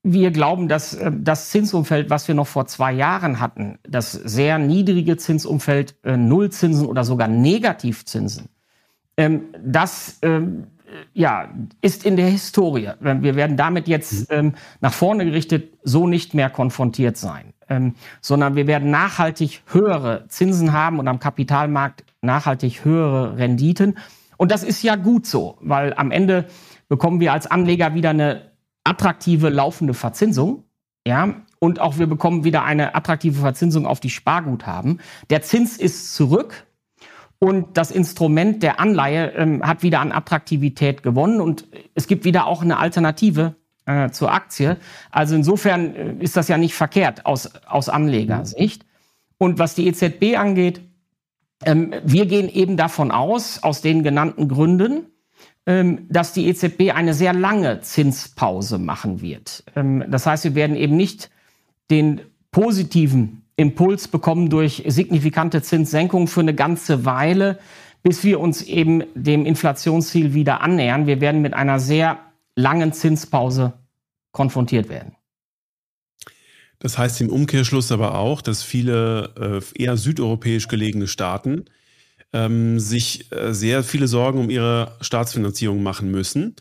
[0.03, 4.57] wir glauben, dass äh, das Zinsumfeld, was wir noch vor zwei Jahren hatten, das sehr
[4.57, 8.49] niedrige Zinsumfeld, äh, Nullzinsen oder sogar Negativzinsen,
[9.17, 10.67] ähm, das ähm,
[11.13, 11.49] ja,
[11.81, 12.89] ist in der Historie.
[12.99, 14.37] Wir werden damit jetzt mhm.
[14.37, 20.25] ähm, nach vorne gerichtet so nicht mehr konfrontiert sein, ähm, sondern wir werden nachhaltig höhere
[20.29, 23.97] Zinsen haben und am Kapitalmarkt nachhaltig höhere Renditen.
[24.37, 26.45] Und das ist ja gut so, weil am Ende
[26.87, 28.48] bekommen wir als Anleger wieder eine
[28.89, 30.63] attraktive laufende Verzinsung.
[31.07, 34.99] Ja, und auch wir bekommen wieder eine attraktive Verzinsung auf die Sparguthaben.
[35.29, 36.65] Der Zins ist zurück
[37.39, 42.47] und das Instrument der Anleihe ähm, hat wieder an Attraktivität gewonnen und es gibt wieder
[42.47, 44.77] auch eine Alternative äh, zur Aktie.
[45.09, 48.85] Also insofern äh, ist das ja nicht verkehrt aus, aus Anlegersicht.
[49.37, 50.81] Und was die EZB angeht,
[51.65, 55.07] ähm, wir gehen eben davon aus, aus den genannten Gründen,
[55.65, 59.63] dass die EZB eine sehr lange Zinspause machen wird.
[59.75, 61.29] Ähm, das heißt, wir werden eben nicht
[61.91, 67.59] den positiven Impuls bekommen durch signifikante Zinssenkungen für eine ganze Weile,
[68.03, 71.07] bis wir uns eben dem Inflationsziel wieder annähern.
[71.07, 72.19] Wir werden mit einer sehr
[72.55, 73.73] langen Zinspause
[74.31, 75.15] konfrontiert werden.
[76.79, 81.65] Das heißt im Umkehrschluss aber auch, dass viele äh, eher südeuropäisch gelegene Staaten
[82.33, 86.55] ähm, sich äh, sehr viele Sorgen um ihre Staatsfinanzierung machen müssen,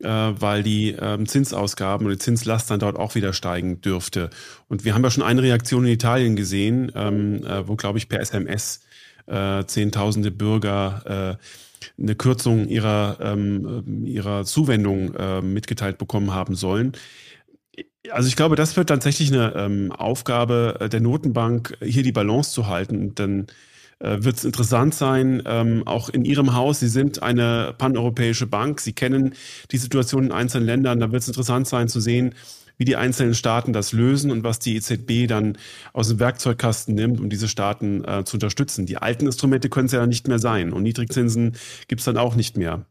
[0.00, 4.30] äh, weil die ähm, Zinsausgaben und die Zinslast dann dort auch wieder steigen dürfte.
[4.68, 8.08] Und wir haben ja schon eine Reaktion in Italien gesehen, ähm, äh, wo, glaube ich,
[8.08, 8.80] per SMS
[9.26, 16.92] äh, Zehntausende Bürger äh, eine Kürzung ihrer, ähm, ihrer Zuwendung äh, mitgeteilt bekommen haben sollen.
[18.10, 22.66] Also ich glaube, das wird tatsächlich eine ähm, Aufgabe der Notenbank, hier die Balance zu
[22.66, 22.98] halten.
[22.98, 23.44] Und dann äh,
[24.04, 28.92] wird es interessant sein, ähm, auch in Ihrem Haus, Sie sind eine paneuropäische Bank, Sie
[28.92, 29.34] kennen
[29.70, 32.34] die Situation in einzelnen Ländern, da wird es interessant sein zu sehen,
[32.76, 35.56] wie die einzelnen Staaten das lösen und was die EZB dann
[35.92, 38.86] aus dem Werkzeugkasten nimmt, um diese Staaten äh, zu unterstützen.
[38.86, 41.56] Die alten Instrumente können es ja nicht mehr sein und Niedrigzinsen
[41.88, 42.86] gibt es dann auch nicht mehr.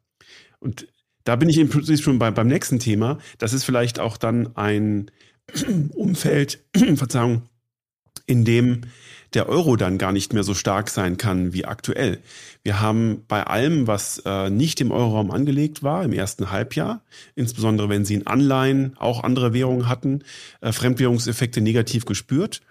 [0.59, 0.87] Und
[1.25, 3.17] da bin ich im Prinzip schon bei, beim nächsten Thema.
[3.37, 5.11] Das ist vielleicht auch dann ein
[5.93, 6.63] Umfeld,
[6.95, 7.43] Verzeihung,
[8.25, 8.81] in dem
[9.33, 12.19] der Euro dann gar nicht mehr so stark sein kann wie aktuell.
[12.63, 17.01] Wir haben bei allem, was äh, nicht im Euroraum angelegt war, im ersten Halbjahr,
[17.35, 20.23] insbesondere wenn sie in Anleihen auch andere Währungen hatten,
[20.61, 22.61] äh, Fremdwährungseffekte negativ gespürt.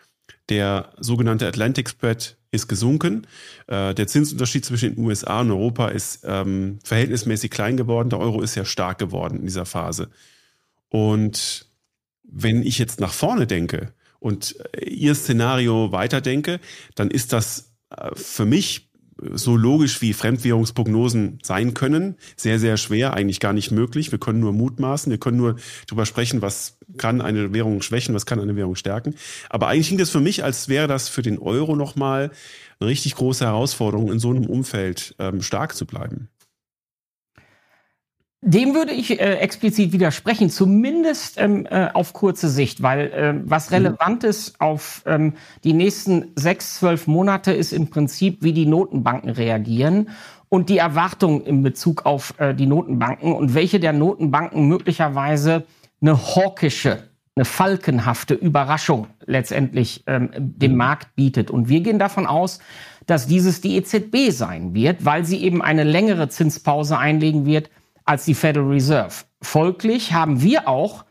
[0.49, 3.27] Der sogenannte Atlantic Spread ist gesunken.
[3.67, 8.11] Äh, der Zinsunterschied zwischen den USA und Europa ist ähm, verhältnismäßig klein geworden.
[8.11, 10.11] Der Euro ist ja stark geworden in dieser Phase.
[10.89, 11.67] Und
[12.23, 13.93] wenn ich jetzt nach vorne denke
[14.23, 16.61] und äh, Ihr Szenario weiterdenke,
[16.95, 18.93] dann ist das äh, für mich
[19.31, 24.11] so logisch wie Fremdwährungsprognosen sein können, sehr, sehr schwer, eigentlich gar nicht möglich.
[24.11, 25.57] Wir können nur mutmaßen, wir können nur
[25.87, 29.15] darüber sprechen, was kann eine Währung schwächen, was kann eine Währung stärken.
[29.49, 32.31] Aber eigentlich klingt es für mich, als wäre das für den Euro nochmal
[32.81, 36.29] eine richtig große Herausforderung, in so einem Umfeld ähm, stark zu bleiben.
[38.45, 43.71] Dem würde ich äh, explizit widersprechen, zumindest ähm, äh, auf kurze Sicht, weil äh, was
[43.71, 43.77] mhm.
[43.77, 49.31] relevant ist auf ähm, die nächsten sechs, zwölf Monate ist im Prinzip, wie die Notenbanken
[49.31, 50.09] reagieren
[50.49, 55.65] und die Erwartungen in Bezug auf äh, die Notenbanken und welche der Notenbanken möglicherweise
[56.01, 60.79] eine hawkische, eine falkenhafte Überraschung letztendlich ähm, dem mhm.
[60.79, 61.53] Markt bietet.
[61.53, 62.59] Und wir gehen davon aus,
[63.07, 67.71] dass dieses die EZB sein wird, weil sie eben eine längere Zinspause einlegen wird
[68.05, 69.15] als die Federal Reserve.
[69.41, 71.05] Folglich haben wir auch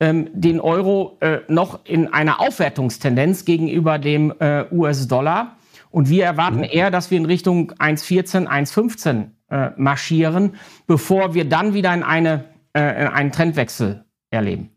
[0.00, 5.56] ähm, den Euro äh, noch in einer Aufwertungstendenz gegenüber dem äh, US-Dollar.
[5.90, 6.68] Und wir erwarten mhm.
[6.70, 12.44] eher, dass wir in Richtung 1,14, 1,15 äh, marschieren, bevor wir dann wieder in, eine,
[12.74, 14.70] äh, in einen Trendwechsel erleben.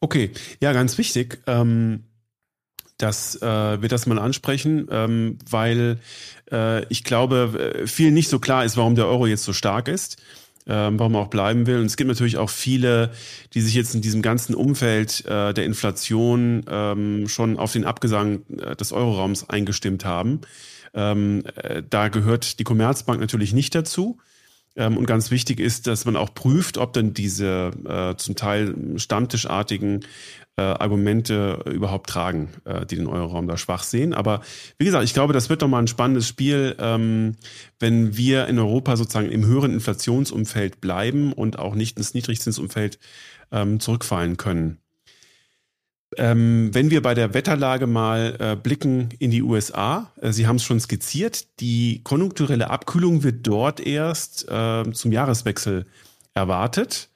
[0.00, 1.42] Okay, ja, ganz wichtig.
[1.46, 2.04] Ähm
[2.98, 6.00] dass äh, wir das mal ansprechen, ähm, weil
[6.52, 9.88] äh, ich glaube, äh, viel nicht so klar ist, warum der Euro jetzt so stark
[9.88, 10.18] ist
[10.66, 11.78] ähm, warum man auch bleiben will.
[11.78, 13.10] Und es gibt natürlich auch viele,
[13.54, 18.42] die sich jetzt in diesem ganzen Umfeld äh, der Inflation ähm, schon auf den Abgesang
[18.58, 20.40] äh, des Euroraums eingestimmt haben.
[20.94, 24.18] Ähm, äh, da gehört die Commerzbank natürlich nicht dazu.
[24.76, 28.74] Ähm, und ganz wichtig ist, dass man auch prüft, ob denn diese äh, zum Teil
[28.96, 30.04] stammtischartigen
[30.60, 34.12] äh, Argumente überhaupt tragen, äh, die den Euroraum da schwach sehen.
[34.12, 34.42] Aber
[34.76, 37.36] wie gesagt, ich glaube, das wird doch mal ein spannendes Spiel, ähm,
[37.78, 42.98] wenn wir in Europa sozusagen im höheren Inflationsumfeld bleiben und auch nicht ins Niedrigzinsumfeld
[43.52, 44.76] ähm, zurückfallen können.
[46.18, 50.56] Ähm, wenn wir bei der Wetterlage mal äh, blicken in die USA, äh, Sie haben
[50.56, 55.86] es schon skizziert, die konjunkturelle Abkühlung wird dort erst äh, zum Jahreswechsel
[56.34, 57.09] erwartet.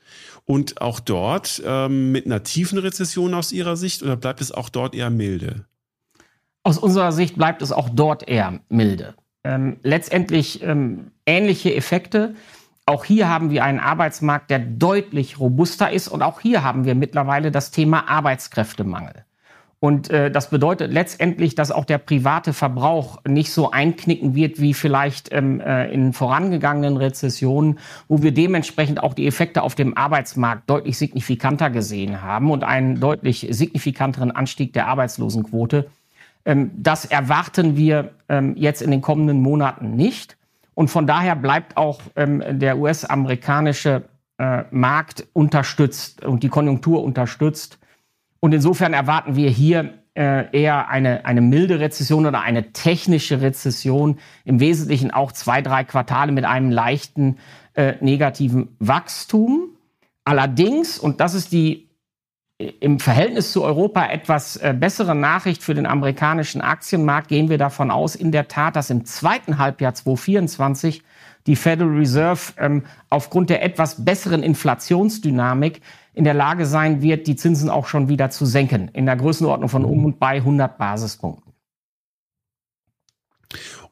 [0.47, 4.69] Und auch dort ähm, mit einer tiefen Rezession aus Ihrer Sicht oder bleibt es auch
[4.69, 5.65] dort eher milde?
[6.63, 9.15] Aus unserer Sicht bleibt es auch dort eher milde.
[9.43, 12.35] Ähm, letztendlich ähm, ähnliche Effekte.
[12.87, 16.09] Auch hier haben wir einen Arbeitsmarkt, der deutlich robuster ist.
[16.09, 19.25] Und auch hier haben wir mittlerweile das Thema Arbeitskräftemangel.
[19.85, 24.73] Und äh, das bedeutet letztendlich, dass auch der private Verbrauch nicht so einknicken wird wie
[24.73, 30.71] vielleicht ähm, äh, in vorangegangenen Rezessionen, wo wir dementsprechend auch die Effekte auf dem Arbeitsmarkt
[30.71, 35.91] deutlich signifikanter gesehen haben und einen deutlich signifikanteren Anstieg der Arbeitslosenquote.
[36.47, 40.39] Ähm, das erwarten wir ähm, jetzt in den kommenden Monaten nicht.
[40.73, 44.05] Und von daher bleibt auch ähm, der US-amerikanische
[44.39, 47.79] äh, Markt unterstützt und die Konjunktur unterstützt
[48.45, 54.19] und insofern erwarten wir hier äh, eher eine, eine milde Rezession oder eine technische Rezession,
[54.45, 57.39] im Wesentlichen auch zwei, drei Quartale mit einem leichten
[57.73, 59.71] äh, negativen Wachstum.
[60.25, 61.89] Allerdings, und das ist die
[62.59, 67.57] äh, im Verhältnis zu Europa etwas äh, bessere Nachricht für den amerikanischen Aktienmarkt, gehen wir
[67.57, 71.03] davon aus, in der Tat, dass im zweiten Halbjahr 2024
[71.47, 75.81] die Federal Reserve ähm, aufgrund der etwas besseren Inflationsdynamik
[76.15, 79.69] in der Lage sein wird, die Zinsen auch schon wieder zu senken, in der Größenordnung
[79.69, 81.53] von um und bei 100 Basispunkten.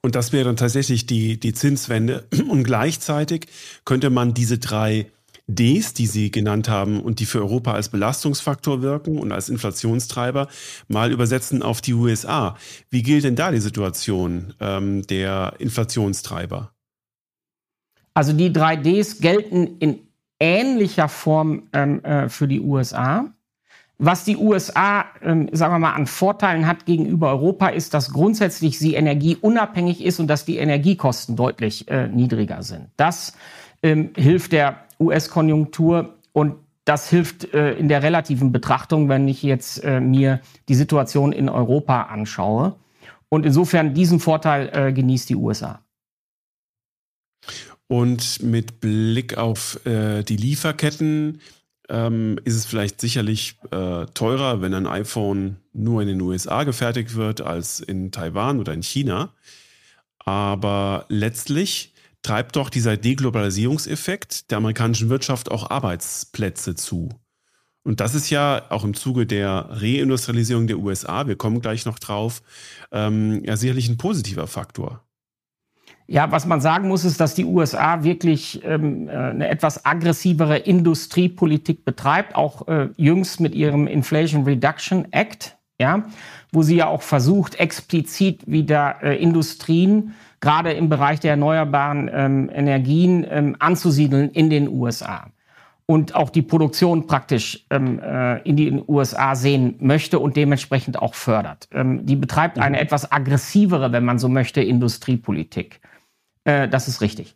[0.00, 2.26] Und das wäre dann tatsächlich die, die Zinswende.
[2.48, 3.46] Und gleichzeitig
[3.84, 5.06] könnte man diese drei
[5.46, 10.48] Ds, die Sie genannt haben und die für Europa als Belastungsfaktor wirken und als Inflationstreiber,
[10.88, 12.56] mal übersetzen auf die USA.
[12.90, 16.72] Wie gilt denn da die Situation ähm, der Inflationstreiber?
[18.14, 20.00] Also die drei Ds gelten in
[20.42, 23.26] ähnlicher Form ähm, äh, für die USA.
[23.98, 28.76] Was die USA, ähm, sagen wir mal, an Vorteilen hat gegenüber Europa, ist, dass grundsätzlich
[28.76, 32.88] sie energieunabhängig ist und dass die Energiekosten deutlich äh, niedriger sind.
[32.96, 33.34] Das
[33.84, 39.84] ähm, hilft der US-Konjunktur und das hilft äh, in der relativen Betrachtung, wenn ich jetzt
[39.84, 42.74] äh, mir die Situation in Europa anschaue.
[43.28, 45.80] Und insofern diesen Vorteil äh, genießt die USA.
[47.92, 51.42] Und mit Blick auf äh, die Lieferketten
[51.90, 57.16] ähm, ist es vielleicht sicherlich äh, teurer, wenn ein iPhone nur in den USA gefertigt
[57.16, 59.34] wird, als in Taiwan oder in China.
[60.20, 67.10] Aber letztlich treibt doch dieser Deglobalisierungseffekt der amerikanischen Wirtschaft auch Arbeitsplätze zu.
[67.84, 71.98] Und das ist ja auch im Zuge der Reindustrialisierung der USA, wir kommen gleich noch
[71.98, 72.40] drauf,
[72.90, 75.04] ähm, ja sicherlich ein positiver Faktor.
[76.06, 80.58] Ja, was man sagen muss, ist, dass die USA wirklich ähm, äh, eine etwas aggressivere
[80.58, 86.04] Industriepolitik betreibt, auch äh, jüngst mit ihrem Inflation Reduction Act, ja,
[86.52, 92.50] wo sie ja auch versucht, explizit wieder äh, Industrien, gerade im Bereich der erneuerbaren ähm,
[92.52, 95.28] Energien, ähm, anzusiedeln in den USA.
[95.86, 101.14] Und auch die Produktion praktisch ähm, äh, in die USA sehen möchte und dementsprechend auch
[101.14, 101.68] fördert.
[101.72, 102.82] Ähm, die betreibt eine mhm.
[102.82, 105.80] etwas aggressivere, wenn man so möchte, Industriepolitik.
[106.44, 107.34] Äh, das ist richtig.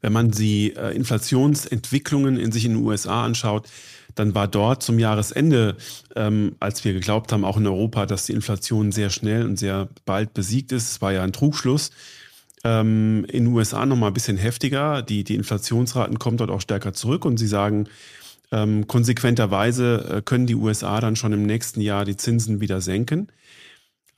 [0.00, 3.68] Wenn man die äh, Inflationsentwicklungen in sich in den USA anschaut,
[4.14, 5.76] dann war dort zum Jahresende,
[6.16, 9.88] ähm, als wir geglaubt haben, auch in Europa, dass die Inflation sehr schnell und sehr
[10.04, 10.90] bald besiegt ist.
[10.90, 11.90] Es war ja ein Trugschluss.
[12.64, 15.02] Ähm, in den USA noch mal ein bisschen heftiger.
[15.02, 17.88] Die, die Inflationsraten kommen dort auch stärker zurück und sie sagen,
[18.52, 23.28] ähm, konsequenterweise äh, können die USA dann schon im nächsten Jahr die Zinsen wieder senken.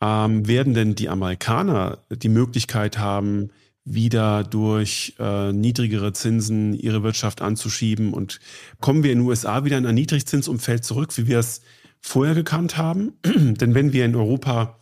[0.01, 3.51] Ähm, werden denn die Amerikaner die Möglichkeit haben,
[3.85, 8.13] wieder durch äh, niedrigere Zinsen ihre Wirtschaft anzuschieben?
[8.13, 8.41] Und
[8.81, 11.63] kommen wir in den USA wieder in ein Niedrigzinsumfeld zurück, wie wir es
[12.01, 13.13] vorher gekannt haben?
[13.25, 14.81] Denn wenn wir in Europa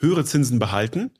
[0.00, 1.10] höhere Zinsen behalten,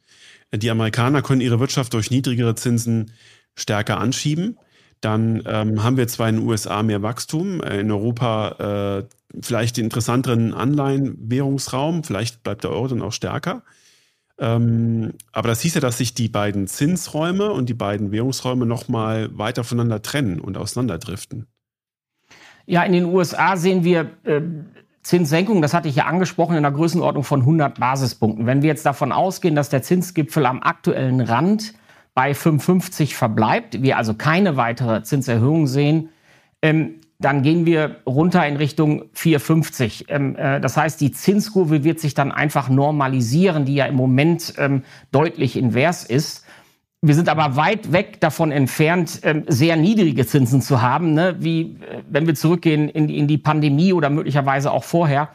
[0.54, 3.12] die Amerikaner können ihre Wirtschaft durch niedrigere Zinsen
[3.54, 4.58] stärker anschieben,
[5.00, 9.08] dann ähm, haben wir zwar in den USA mehr Wachstum, äh, in Europa äh,
[9.40, 13.62] vielleicht den interessanteren Anleihenwährungsraum, vielleicht bleibt der Euro dann auch stärker.
[14.42, 19.30] Ähm, aber das hieß ja, dass sich die beiden Zinsräume und die beiden Währungsräume nochmal
[19.38, 21.46] weiter voneinander trennen und auseinanderdriften.
[22.66, 24.40] Ja, in den USA sehen wir äh,
[25.02, 28.44] Zinssenkungen, das hatte ich ja angesprochen, in der Größenordnung von 100 Basispunkten.
[28.44, 31.74] Wenn wir jetzt davon ausgehen, dass der Zinsgipfel am aktuellen Rand
[32.14, 36.08] bei 55 verbleibt, wir also keine weitere Zinserhöhung sehen,
[36.62, 40.08] ähm, dann gehen wir runter in Richtung 4,50.
[40.08, 44.54] Ähm, äh, das heißt, die Zinskurve wird sich dann einfach normalisieren, die ja im Moment
[44.58, 46.44] ähm, deutlich invers ist.
[47.04, 51.36] Wir sind aber weit weg davon entfernt, ähm, sehr niedrige Zinsen zu haben, ne?
[51.40, 55.30] wie äh, wenn wir zurückgehen in die, Pandemie oder möglicherweise auch vorher.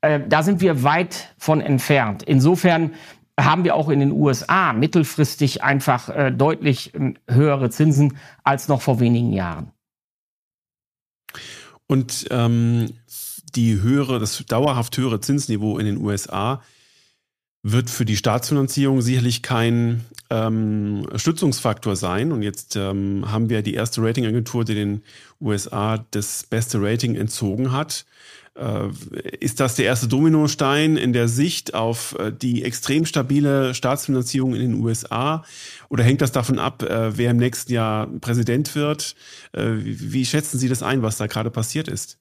[0.00, 2.22] Äh, da sind wir weit von entfernt.
[2.22, 2.92] Insofern
[3.38, 8.80] haben wir auch in den USA mittelfristig einfach äh, deutlich äh, höhere Zinsen als noch
[8.80, 9.70] vor wenigen Jahren.
[11.92, 12.94] Und ähm,
[13.54, 16.62] die höhere, das dauerhaft höhere Zinsniveau in den USA
[17.62, 22.32] wird für die Staatsfinanzierung sicherlich kein ähm, Stützungsfaktor sein.
[22.32, 25.02] Und jetzt ähm, haben wir die erste Ratingagentur, die den
[25.38, 28.06] USA das beste Rating entzogen hat.
[28.54, 28.88] Äh,
[29.40, 34.60] ist das der erste Dominostein in der Sicht auf äh, die extrem stabile Staatsfinanzierung in
[34.60, 35.44] den USA?
[35.88, 39.14] Oder hängt das davon ab, äh, wer im nächsten Jahr Präsident wird?
[39.54, 42.18] Wie schätzen Sie das ein, was da gerade passiert ist?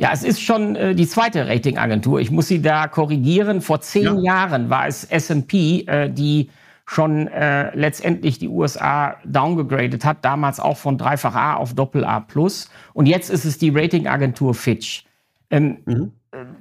[0.00, 2.20] Ja, es ist schon äh, die zweite Ratingagentur.
[2.20, 3.60] Ich muss Sie da korrigieren.
[3.60, 4.20] Vor zehn ja.
[4.20, 6.50] Jahren war es S&P, äh, die
[6.86, 12.20] schon äh, letztendlich die USA downgegradet hat, damals auch von dreifach A auf Doppel A
[12.20, 12.70] plus.
[12.94, 15.04] Und jetzt ist es die Ratingagentur Fitch.
[15.50, 16.12] Ähm, mhm.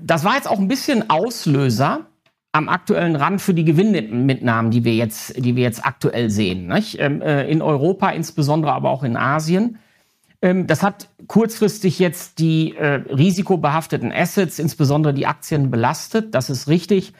[0.01, 2.07] Das war jetzt auch ein bisschen Auslöser
[2.51, 6.73] am aktuellen Rand für die Gewinnmitnahmen, die wir jetzt, die wir jetzt aktuell sehen.
[6.97, 9.77] Ähm, äh, in Europa insbesondere, aber auch in Asien.
[10.41, 16.33] Ähm, das hat kurzfristig jetzt die äh, risikobehafteten Assets, insbesondere die Aktien, belastet.
[16.33, 17.13] Das ist richtig.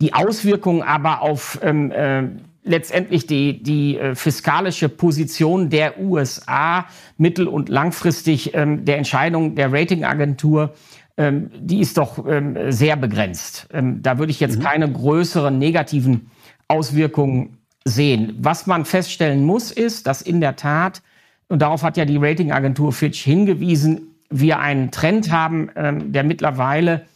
[0.00, 2.28] Die Auswirkungen aber auf ähm, äh,
[2.62, 9.72] letztendlich die, die äh, fiskalische Position der USA mittel- und langfristig ähm, der Entscheidung der
[9.72, 10.74] Ratingagentur
[11.18, 13.68] ähm, die ist doch ähm, sehr begrenzt.
[13.72, 14.62] Ähm, da würde ich jetzt mhm.
[14.62, 16.30] keine größeren negativen
[16.68, 18.36] Auswirkungen sehen.
[18.40, 21.02] Was man feststellen muss, ist, dass in der Tat,
[21.48, 27.06] und darauf hat ja die Ratingagentur Fitch hingewiesen, wir einen Trend haben, ähm, der mittlerweile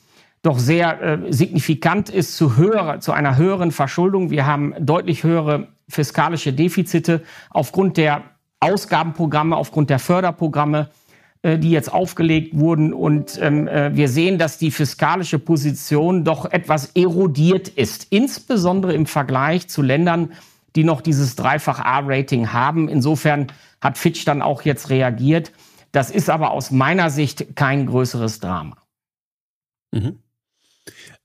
[0.43, 4.31] doch sehr äh, signifikant ist zu, höher, zu einer höheren Verschuldung.
[4.31, 8.23] Wir haben deutlich höhere fiskalische Defizite aufgrund der
[8.59, 10.89] Ausgabenprogramme, aufgrund der Förderprogramme,
[11.59, 12.93] die jetzt aufgelegt wurden.
[12.93, 19.07] Und ähm, äh, wir sehen, dass die fiskalische Position doch etwas erodiert ist, insbesondere im
[19.07, 20.33] Vergleich zu Ländern,
[20.77, 22.89] die noch dieses Dreifach A-Rating haben.
[22.89, 23.49] Insofern
[23.81, 25.53] hat Fitch dann auch jetzt reagiert.
[25.91, 28.77] Das ist aber aus meiner Sicht kein größeres Drama.
[29.91, 30.19] Mhm.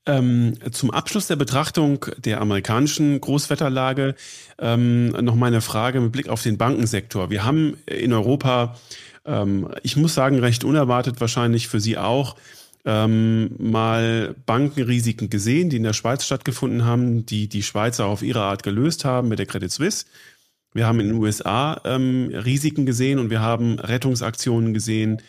[0.08, 4.16] Ähm, zum Abschluss der Betrachtung der amerikanischen Großwetterlage
[4.58, 7.30] ähm, noch mal eine Frage mit Blick auf den Bankensektor.
[7.30, 8.78] Wir haben in Europa,
[9.28, 12.36] ähm, ich muss sagen, recht unerwartet wahrscheinlich für Sie auch,
[12.86, 18.42] ähm, mal Bankenrisiken gesehen, die in der Schweiz stattgefunden haben, die die Schweizer auf ihre
[18.42, 20.06] Art gelöst haben mit der Credit Suisse.
[20.74, 25.22] Wir haben in den USA ähm, Risiken gesehen und wir haben Rettungsaktionen gesehen.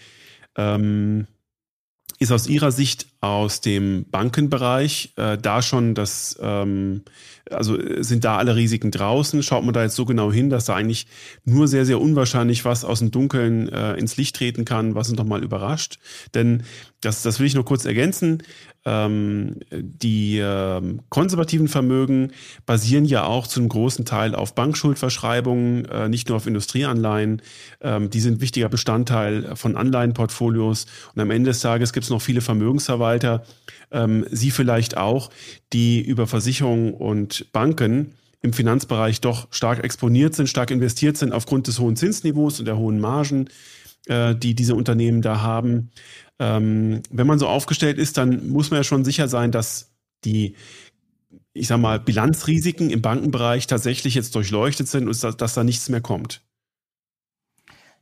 [0.57, 1.26] Ähm,
[2.20, 7.03] ist aus Ihrer Sicht aus dem Bankenbereich äh, da schon das, ähm,
[7.51, 9.42] also sind da alle Risiken draußen?
[9.42, 11.07] Schaut man da jetzt so genau hin, dass da eigentlich
[11.44, 15.18] nur sehr, sehr unwahrscheinlich was aus dem Dunkeln äh, ins Licht treten kann, was uns
[15.18, 15.99] doch mal überrascht?
[16.34, 16.64] Denn
[17.01, 18.42] das, das will ich nur kurz ergänzen.
[18.84, 22.32] Ähm, die äh, konservativen Vermögen
[22.66, 27.42] basieren ja auch zu einem großen Teil auf Bankschuldverschreibungen, äh, nicht nur auf Industrieanleihen.
[27.80, 30.86] Ähm, die sind wichtiger Bestandteil von Anleihenportfolios.
[31.14, 33.44] Und am Ende des Tages gibt es noch viele Vermögensverwalter,
[33.90, 35.30] ähm, Sie vielleicht auch,
[35.72, 41.66] die über Versicherungen und Banken im Finanzbereich doch stark exponiert sind, stark investiert sind aufgrund
[41.66, 43.49] des hohen Zinsniveaus und der hohen Margen,
[44.07, 45.90] äh, die diese Unternehmen da haben
[46.38, 49.90] ähm, wenn man so aufgestellt ist, dann muss man ja schon sicher sein, dass
[50.24, 50.55] die,
[51.53, 55.88] ich sag mal, Bilanzrisiken im Bankenbereich tatsächlich jetzt durchleuchtet sind und dass, dass da nichts
[55.88, 56.42] mehr kommt.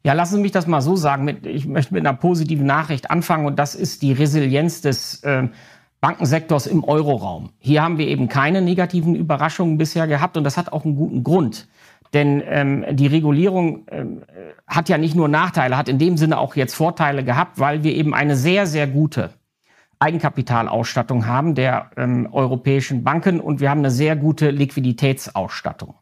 [0.05, 1.39] Ja, lassen Sie mich das mal so sagen.
[1.45, 5.49] ich möchte mit einer positiven Nachricht anfangen und das ist die Resilienz des äh,
[6.01, 7.51] Bankensektors im Euroraum.
[7.59, 11.25] Hier haben wir eben keine negativen Überraschungen bisher gehabt und das hat auch einen guten
[11.25, 11.67] Grund.
[12.17, 14.23] Denn ähm, die Regulierung ähm,
[14.67, 17.95] hat ja nicht nur Nachteile, hat in dem Sinne auch jetzt Vorteile gehabt, weil wir
[17.95, 19.35] eben eine sehr, sehr gute
[19.99, 25.93] Eigenkapitalausstattung haben der ähm, europäischen Banken und wir haben eine sehr gute Liquiditätsausstattung.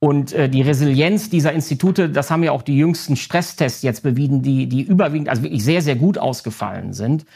[0.00, 4.42] Und äh, die Resilienz dieser Institute, das haben ja auch die jüngsten Stresstests jetzt bewiesen,
[4.42, 7.26] die, die überwiegend, also wirklich sehr, sehr gut ausgefallen sind,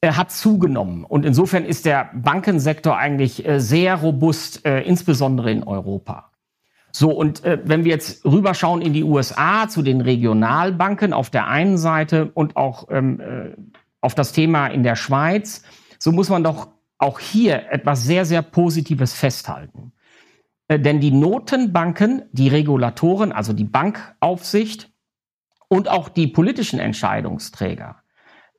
[0.00, 1.04] äh, hat zugenommen.
[1.04, 6.30] Und insofern ist der Bankensektor eigentlich äh, sehr robust, äh, insbesondere in Europa.
[6.98, 11.46] So, und äh, wenn wir jetzt rüberschauen in die USA zu den Regionalbanken auf der
[11.46, 13.54] einen Seite und auch ähm, äh,
[14.00, 15.62] auf das Thema in der Schweiz,
[15.98, 19.92] so muss man doch auch hier etwas sehr, sehr Positives festhalten.
[20.68, 24.90] Äh, denn die Notenbanken, die Regulatoren, also die Bankaufsicht
[25.68, 27.96] und auch die politischen Entscheidungsträger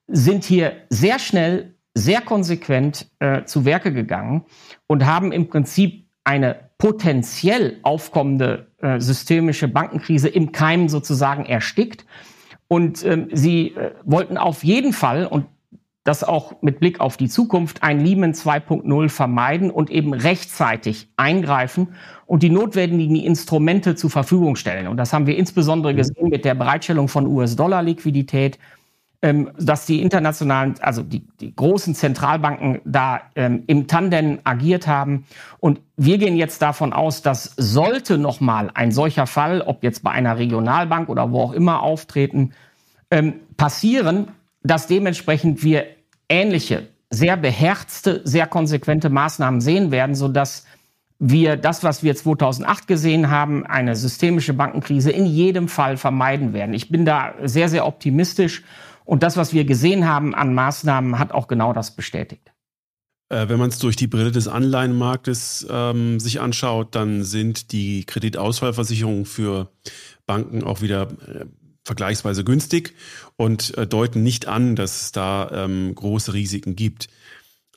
[0.06, 4.46] sind hier sehr schnell, sehr konsequent äh, zu Werke gegangen
[4.86, 12.06] und haben im Prinzip eine potenziell aufkommende äh, systemische Bankenkrise im Keim sozusagen erstickt.
[12.68, 15.46] Und ähm, sie äh, wollten auf jeden Fall, und
[16.04, 21.90] das auch mit Blick auf die Zukunft, ein Lehman 2.0 vermeiden und eben rechtzeitig eingreifen
[22.26, 24.88] und die notwendigen Instrumente zur Verfügung stellen.
[24.88, 25.98] Und das haben wir insbesondere mhm.
[25.98, 28.58] gesehen mit der Bereitstellung von US-Dollar-Liquidität,
[29.22, 35.26] ähm, dass die internationalen, also die, die großen Zentralbanken da ähm, im Tandem agiert haben.
[35.60, 40.12] Und wir gehen jetzt davon aus, dass sollte nochmal ein solcher Fall, ob jetzt bei
[40.12, 42.54] einer Regionalbank oder wo auch immer auftreten,
[43.10, 44.28] ähm, passieren,
[44.62, 45.86] dass dementsprechend wir
[46.30, 50.66] ähnliche, sehr beherzte, sehr konsequente Maßnahmen sehen werden, sodass
[51.20, 56.76] wir das, was wir 2008 gesehen haben, eine systemische Bankenkrise in jedem Fall vermeiden werden.
[56.76, 58.64] Ich bin da sehr, sehr optimistisch
[59.08, 62.52] und das, was wir gesehen haben an Maßnahmen, hat auch genau das bestätigt.
[63.30, 68.04] Äh, wenn man es durch die Brille des Anleihenmarktes ähm, sich anschaut, dann sind die
[68.04, 69.72] Kreditausfallversicherungen für
[70.26, 71.46] Banken auch wieder äh,
[71.86, 72.96] vergleichsweise günstig
[73.38, 77.08] und äh, deuten nicht an, dass es da ähm, große Risiken gibt.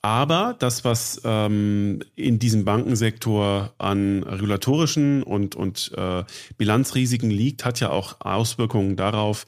[0.03, 6.24] Aber das, was ähm, in diesem Bankensektor an regulatorischen und, und äh,
[6.59, 9.47] Bilanzrisiken liegt, hat ja auch Auswirkungen darauf,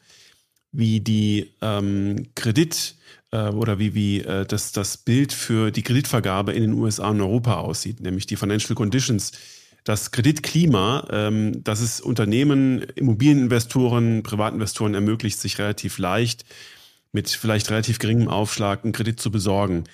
[0.72, 2.96] wie die ähm, Kredit
[3.30, 7.20] äh, oder wie, wie äh, das, das Bild für die Kreditvergabe in den USA und
[7.20, 9.32] Europa aussieht, nämlich die Financial Conditions.
[9.84, 16.44] Das Kreditklima, ähm, das es Unternehmen, Immobilieninvestoren, Privatinvestoren ermöglicht, sich relativ leicht
[17.12, 19.84] mit vielleicht relativ geringem Aufschlag einen Kredit zu besorgen.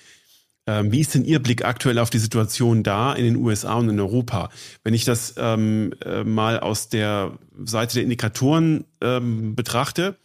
[0.67, 3.89] Ähm, wie ist denn Ihr Blick aktuell auf die Situation da in den USA und
[3.89, 4.49] in Europa?
[4.83, 10.17] Wenn ich das ähm, äh, mal aus der Seite der Indikatoren ähm, betrachte,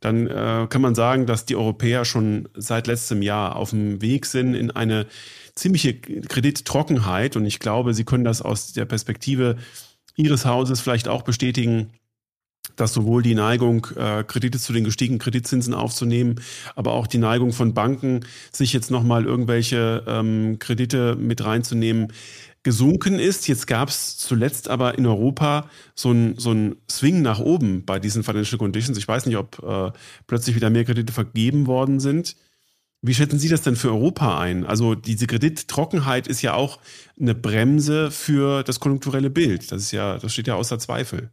[0.00, 4.26] dann äh, kann man sagen, dass die Europäer schon seit letztem Jahr auf dem Weg
[4.26, 5.06] sind in eine
[5.54, 7.36] ziemliche Kredittrockenheit.
[7.36, 9.56] Und ich glaube, Sie können das aus der Perspektive
[10.16, 11.90] Ihres Hauses vielleicht auch bestätigen,
[12.80, 16.36] dass sowohl die Neigung, äh, Kredite zu den gestiegenen Kreditzinsen aufzunehmen,
[16.74, 18.20] aber auch die Neigung von Banken,
[18.52, 22.12] sich jetzt nochmal irgendwelche ähm, Kredite mit reinzunehmen,
[22.62, 23.48] gesunken ist.
[23.48, 26.54] Jetzt gab es zuletzt aber in Europa so ein, so
[26.90, 28.98] Swing nach oben bei diesen Financial Conditions.
[28.98, 29.92] Ich weiß nicht, ob äh,
[30.26, 32.36] plötzlich wieder mehr Kredite vergeben worden sind.
[33.02, 34.66] Wie schätzen Sie das denn für Europa ein?
[34.66, 36.80] Also diese Kredittrockenheit ist ja auch
[37.18, 39.72] eine Bremse für das konjunkturelle Bild.
[39.72, 41.30] Das ist ja, das steht ja außer Zweifel.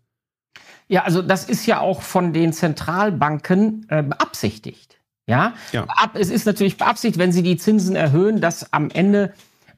[0.87, 4.99] Ja, also das ist ja auch von den Zentralbanken äh, beabsichtigt.
[5.27, 5.85] Ja, ja.
[6.13, 9.33] es ist natürlich beabsichtigt, wenn sie die Zinsen erhöhen, dass am Ende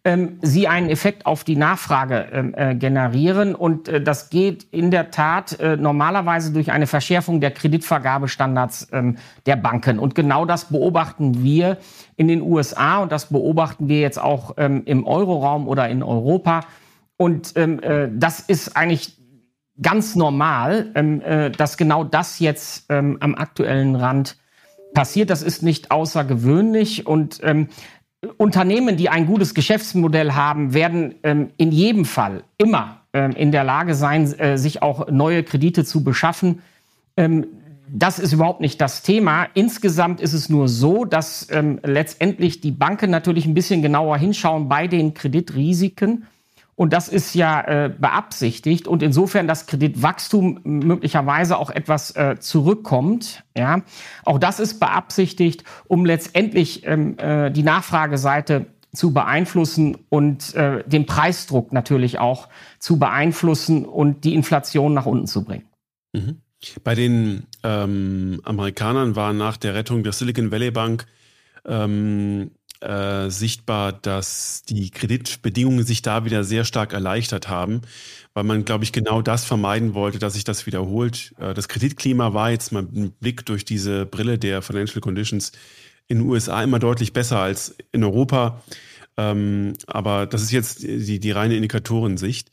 [0.05, 3.53] ähm, sie einen Effekt auf die Nachfrage ähm, äh, generieren.
[3.55, 9.17] Und äh, das geht in der Tat äh, normalerweise durch eine Verschärfung der Kreditvergabestandards ähm,
[9.45, 9.99] der Banken.
[9.99, 11.77] Und genau das beobachten wir
[12.15, 16.61] in den USA und das beobachten wir jetzt auch ähm, im Euroraum oder in Europa.
[17.17, 19.18] Und ähm, äh, das ist eigentlich
[19.81, 24.37] ganz normal, ähm, äh, dass genau das jetzt ähm, am aktuellen Rand
[24.93, 25.29] passiert.
[25.29, 27.69] Das ist nicht außergewöhnlich und ähm,
[28.37, 33.63] Unternehmen, die ein gutes Geschäftsmodell haben, werden ähm, in jedem Fall immer ähm, in der
[33.63, 36.61] Lage sein, äh, sich auch neue Kredite zu beschaffen.
[37.15, 37.47] Ähm,
[37.91, 39.47] das ist überhaupt nicht das Thema.
[39.53, 41.47] Insgesamt ist es nur so, dass
[41.81, 46.27] letztendlich die Banken natürlich ein bisschen genauer hinschauen bei den Kreditrisiken
[46.79, 53.43] und das ist ja äh, beabsichtigt und insofern das Kreditwachstum möglicherweise auch etwas äh, zurückkommt.
[53.53, 53.81] Ja,
[54.23, 61.05] auch das ist beabsichtigt, um letztendlich ähm, äh, die Nachfrageseite zu beeinflussen und äh, den
[61.05, 62.47] Preisdruck natürlich auch
[62.79, 65.67] zu beeinflussen und die Inflation nach unten zu bringen.
[66.13, 66.37] Mhm.
[66.85, 71.07] Bei den ähm, Amerikanern war nach der Rettung der Silicon Valley Bank
[71.65, 72.51] ähm,
[72.81, 77.81] äh, sichtbar, dass die Kreditbedingungen sich da wieder sehr stark erleichtert haben,
[78.33, 81.33] weil man, glaube ich, genau das vermeiden wollte, dass sich das wiederholt.
[81.39, 85.51] Äh, das Kreditklima war jetzt mal mit Blick durch diese Brille der Financial Conditions
[86.07, 88.63] in den USA immer deutlich besser als in Europa.
[89.17, 92.51] Ähm, aber das ist jetzt die, die reine Indikatorensicht.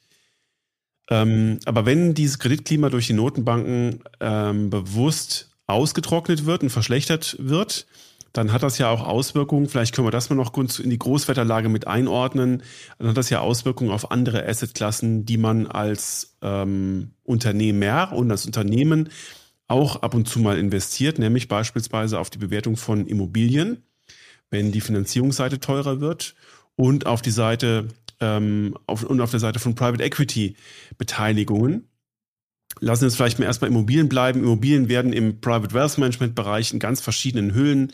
[1.08, 7.86] Ähm, aber wenn dieses Kreditklima durch die Notenbanken ähm, bewusst ausgetrocknet wird und verschlechtert wird,
[8.36, 11.68] dann hat das ja auch Auswirkungen, vielleicht können wir das mal noch in die Großwetterlage
[11.68, 12.62] mit einordnen,
[12.98, 18.46] dann hat das ja Auswirkungen auf andere Assetklassen, die man als ähm, Unternehmer und als
[18.46, 19.08] Unternehmen
[19.68, 23.82] auch ab und zu mal investiert, nämlich beispielsweise auf die Bewertung von Immobilien,
[24.50, 26.34] wenn die Finanzierungsseite teurer wird
[26.76, 27.88] und auf die Seite
[28.20, 30.56] ähm, auf, und auf der Seite von Private Equity
[30.98, 31.88] Beteiligungen.
[32.80, 34.40] Lassen wir uns vielleicht mal erstmal Immobilien bleiben.
[34.40, 37.92] Immobilien werden im Private Wealth Management Bereich in ganz verschiedenen Hüllen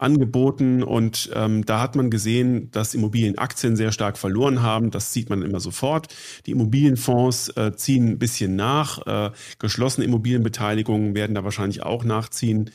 [0.00, 4.90] angeboten und ähm, da hat man gesehen, dass Immobilienaktien sehr stark verloren haben.
[4.90, 6.08] Das sieht man immer sofort.
[6.46, 9.06] Die Immobilienfonds äh, ziehen ein bisschen nach.
[9.06, 12.70] Äh, geschlossene Immobilienbeteiligungen werden da wahrscheinlich auch nachziehen.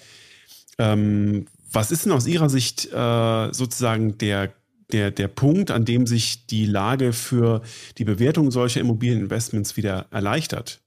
[0.78, 4.54] Ähm, was ist denn aus Ihrer Sicht äh, sozusagen der
[4.92, 7.62] der, der Punkt, an dem sich die Lage für
[7.98, 10.82] die Bewertung solcher Immobilieninvestments wieder erleichtert?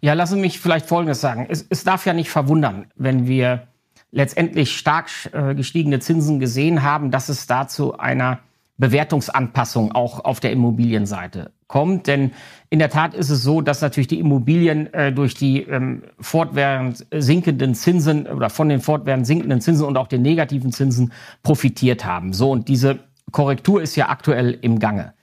[0.00, 1.46] Ja, lassen Sie mich vielleicht Folgendes sagen.
[1.48, 3.68] Es, es darf ja nicht verwundern, wenn wir
[4.14, 8.38] letztendlich stark äh, gestiegene Zinsen gesehen haben, dass es dazu einer
[8.76, 12.06] Bewertungsanpassung auch auf der Immobilienseite kommt.
[12.06, 12.32] Denn
[12.70, 17.06] in der Tat ist es so, dass natürlich die Immobilien äh, durch die ähm, fortwährend
[17.12, 21.12] sinkenden Zinsen oder von den fortwährend sinkenden Zinsen und auch den negativen Zinsen
[21.42, 22.32] profitiert haben.
[22.32, 23.00] So, und diese
[23.32, 25.14] Korrektur ist ja aktuell im Gange.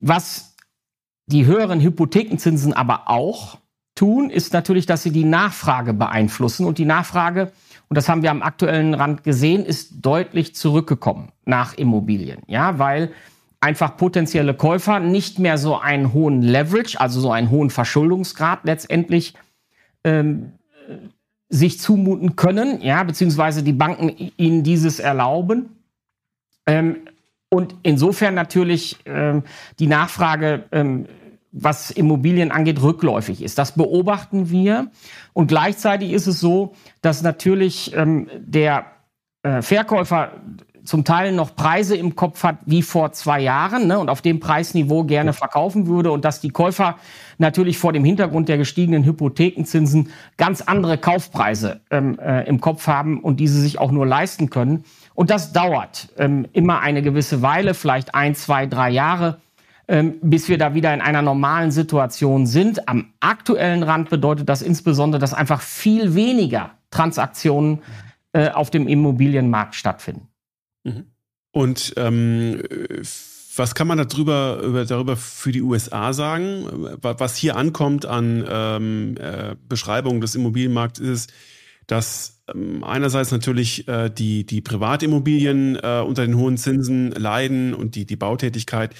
[0.00, 0.56] Was
[1.26, 3.58] die höheren Hypothekenzinsen aber auch
[3.94, 7.52] tun, ist natürlich, dass sie die Nachfrage beeinflussen und die Nachfrage
[7.90, 12.40] und das haben wir am aktuellen Rand gesehen, ist deutlich zurückgekommen nach Immobilien.
[12.46, 13.10] Ja, weil
[13.58, 19.34] einfach potenzielle Käufer nicht mehr so einen hohen Leverage, also so einen hohen Verschuldungsgrad letztendlich
[20.04, 20.52] ähm,
[21.48, 25.70] sich zumuten können, ja, beziehungsweise die Banken ihnen dieses erlauben.
[26.66, 26.96] Ähm,
[27.48, 29.42] und insofern natürlich ähm,
[29.80, 31.06] die Nachfrage ähm,
[31.52, 33.58] was Immobilien angeht, rückläufig ist.
[33.58, 34.90] Das beobachten wir.
[35.32, 38.86] Und gleichzeitig ist es so, dass natürlich ähm, der
[39.42, 40.32] äh, Verkäufer
[40.84, 44.40] zum Teil noch Preise im Kopf hat wie vor zwei Jahren ne, und auf dem
[44.40, 46.96] Preisniveau gerne verkaufen würde und dass die Käufer
[47.38, 53.20] natürlich vor dem Hintergrund der gestiegenen Hypothekenzinsen ganz andere Kaufpreise ähm, äh, im Kopf haben
[53.20, 54.84] und diese sich auch nur leisten können.
[55.14, 59.40] Und das dauert ähm, immer eine gewisse Weile, vielleicht ein, zwei, drei Jahre,
[59.90, 62.88] ähm, bis wir da wieder in einer normalen Situation sind.
[62.88, 67.82] Am aktuellen Rand bedeutet das insbesondere, dass einfach viel weniger Transaktionen
[68.32, 70.28] äh, auf dem Immobilienmarkt stattfinden.
[70.84, 71.06] Mhm.
[71.50, 72.62] Und ähm,
[73.56, 76.66] was kann man darüber, über, darüber für die USA sagen?
[77.02, 81.32] Was hier ankommt an ähm, äh, Beschreibung des Immobilienmarkts ist,
[81.88, 87.96] dass ähm, einerseits natürlich äh, die, die Privatimmobilien äh, unter den hohen Zinsen leiden und
[87.96, 88.94] die, die Bautätigkeit.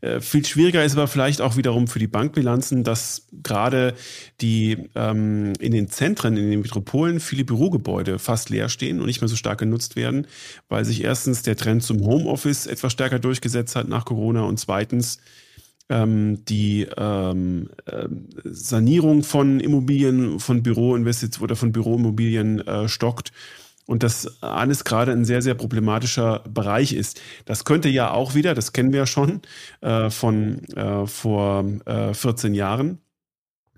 [0.00, 3.94] Äh, viel schwieriger ist aber vielleicht auch wiederum für die Bankbilanzen, dass gerade
[4.40, 9.20] die ähm, in den Zentren, in den Metropolen viele Bürogebäude fast leer stehen und nicht
[9.20, 10.26] mehr so stark genutzt werden,
[10.68, 15.18] weil sich erstens der Trend zum Homeoffice etwas stärker durchgesetzt hat nach Corona und zweitens
[15.88, 18.08] ähm, die ähm, äh,
[18.44, 23.32] Sanierung von Immobilien, von Büroinvestitionen oder von Büroimmobilien äh, stockt
[23.86, 27.20] und das alles gerade ein sehr, sehr problematischer Bereich ist.
[27.44, 29.42] Das könnte ja auch wieder, das kennen wir ja schon
[29.80, 32.98] äh, von äh, vor äh, 14 Jahren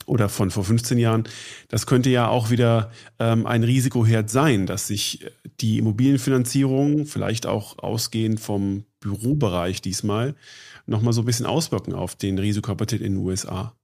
[0.07, 1.25] oder von vor 15 Jahren,
[1.69, 5.27] das könnte ja auch wieder ähm, ein Risikoherd sein, dass sich
[5.61, 10.37] die Immobilienfinanzierung, vielleicht auch ausgehend vom Bürobereich diesmal,
[10.87, 13.75] nochmal so ein bisschen auswirken auf den Risikoappetit in den USA.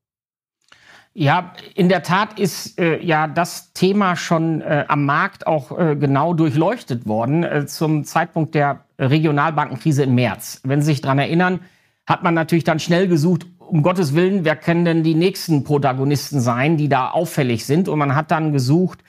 [1.14, 5.94] Ja, in der Tat ist äh, ja das Thema schon äh, am Markt auch äh,
[5.94, 10.62] genau durchleuchtet worden äh, zum Zeitpunkt der Regionalbankenkrise im März.
[10.64, 11.60] Wenn Sie sich dran erinnern,
[12.06, 16.40] hat man natürlich dann schnell gesucht, um Gottes Willen, wer können denn die nächsten Protagonisten
[16.40, 17.88] sein, die da auffällig sind?
[17.88, 19.00] Und man hat dann gesucht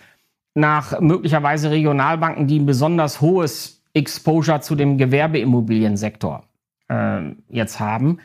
[0.55, 6.43] nach möglicherweise Regionalbanken, die ein besonders hohes Exposure zu dem Gewerbeimmobiliensektor
[6.89, 8.19] äh, jetzt haben.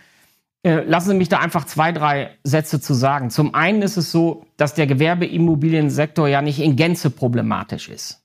[0.65, 3.31] Äh, lassen Sie mich da einfach zwei, drei Sätze zu sagen.
[3.31, 8.25] Zum einen ist es so, dass der Gewerbeimmobiliensektor ja nicht in Gänze problematisch ist.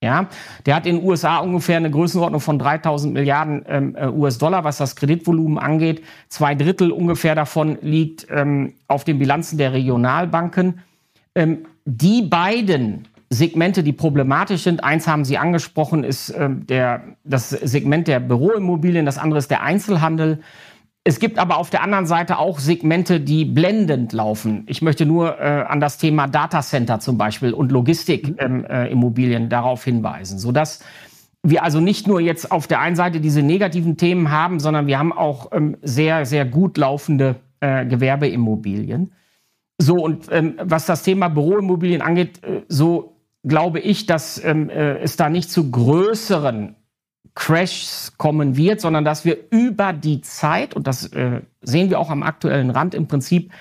[0.00, 0.28] Ja,
[0.64, 4.76] der hat in den USA ungefähr eine Größenordnung von 3000 Milliarden ähm, äh, US-Dollar, was
[4.76, 6.04] das Kreditvolumen angeht.
[6.28, 10.82] Zwei Drittel ungefähr davon liegt ähm, auf den Bilanzen der Regionalbanken.
[11.34, 17.50] Ähm, die beiden Segmente, die problematisch sind, eins haben Sie angesprochen, ist ähm, der, das
[17.50, 20.40] Segment der Büroimmobilien, das andere ist der Einzelhandel.
[21.08, 24.64] Es gibt aber auf der anderen Seite auch Segmente, die blendend laufen.
[24.66, 29.82] Ich möchte nur äh, an das Thema Datacenter zum Beispiel und Logistikimmobilien ähm, äh, darauf
[29.82, 30.84] hinweisen, sodass
[31.42, 34.98] wir also nicht nur jetzt auf der einen Seite diese negativen Themen haben, sondern wir
[34.98, 39.14] haben auch ähm, sehr, sehr gut laufende äh, Gewerbeimmobilien.
[39.78, 44.98] So, und ähm, was das Thema Büroimmobilien angeht, äh, so glaube ich, dass ähm, äh,
[44.98, 46.76] es da nicht zu größeren
[47.34, 52.10] Crashs kommen wird, sondern dass wir über die Zeit, und das äh, sehen wir auch
[52.10, 53.52] am aktuellen Rand im Prinzip,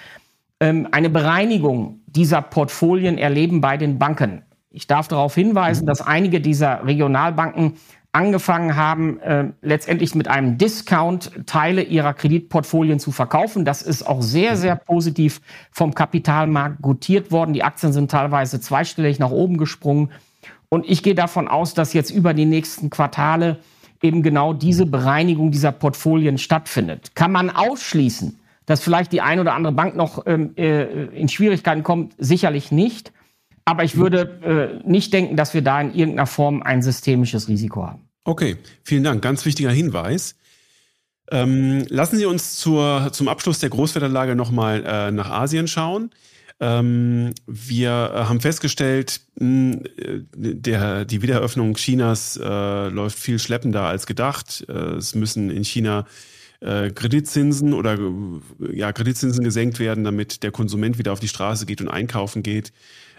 [0.60, 4.41] ähm, eine Bereinigung dieser Portfolien erleben bei den Banken.
[4.72, 7.74] Ich darf darauf hinweisen, dass einige dieser Regionalbanken
[8.12, 13.64] angefangen haben, äh, letztendlich mit einem Discount Teile ihrer Kreditportfolien zu verkaufen.
[13.64, 15.39] Das ist auch sehr, sehr positiv
[15.72, 17.53] vom Kapitalmarkt gutiert worden.
[17.53, 20.10] Die Aktien sind teilweise zweistellig nach oben gesprungen.
[20.70, 23.57] Und ich gehe davon aus, dass jetzt über die nächsten Quartale
[24.01, 27.15] eben genau diese Bereinigung dieser Portfolien stattfindet.
[27.15, 31.84] Kann man ausschließen, dass vielleicht die eine oder andere Bank noch ähm, äh, in Schwierigkeiten
[31.84, 32.13] kommt?
[32.18, 33.11] Sicherlich nicht.
[33.65, 37.86] Aber ich würde äh, nicht denken, dass wir da in irgendeiner Form ein systemisches Risiko
[37.86, 38.07] haben.
[38.24, 39.22] Okay, vielen Dank.
[39.22, 40.36] Ganz wichtiger Hinweis.
[41.32, 46.11] Ähm, lassen Sie uns zur, zum Abschluss der Großwetterlage nochmal äh, nach Asien schauen.
[46.60, 53.84] Ähm, wir äh, haben festgestellt, mh, äh, der, die Wiedereröffnung Chinas äh, läuft viel schleppender
[53.84, 54.66] als gedacht.
[54.68, 56.05] Äh, es müssen in China
[56.60, 57.97] äh, Kreditzinsen oder
[58.74, 62.74] ja, Kreditzinsen gesenkt werden, damit der Konsument wieder auf die Straße geht und einkaufen geht.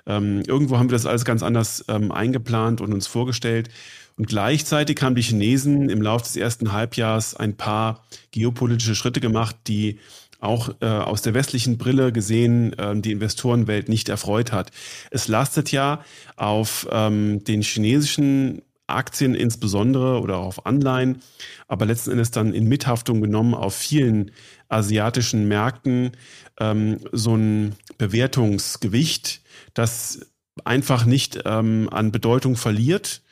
[0.07, 3.69] Ähm, irgendwo haben wir das alles ganz anders ähm, eingeplant und uns vorgestellt.
[4.17, 9.55] Und gleichzeitig haben die Chinesen im Laufe des ersten Halbjahres ein paar geopolitische Schritte gemacht,
[9.69, 10.01] die
[10.41, 14.71] auch äh, aus der westlichen Brille gesehen ähm, die Investorenwelt nicht erfreut hat.
[15.11, 16.05] Es lastet ja
[16.37, 21.23] auf ähm, den chinesischen Aktien insbesondere oder auf Anleihen,
[21.67, 24.31] aber letzten Endes dann in Mithaftung genommen auf vielen
[24.69, 26.13] asiatischen Märkten
[26.59, 29.43] ähm, so ein Bewertungsgewicht,
[29.75, 30.21] das
[30.65, 33.23] einfach nicht ähm, an Bedeutung verliert.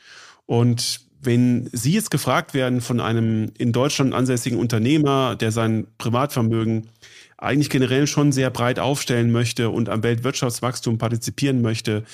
[0.44, 6.88] Und wenn Sie jetzt gefragt werden von einem in Deutschland ansässigen Unternehmer, der sein Privatvermögen
[7.36, 12.04] eigentlich generell schon sehr breit aufstellen möchte und am Weltwirtschaftswachstum partizipieren möchte,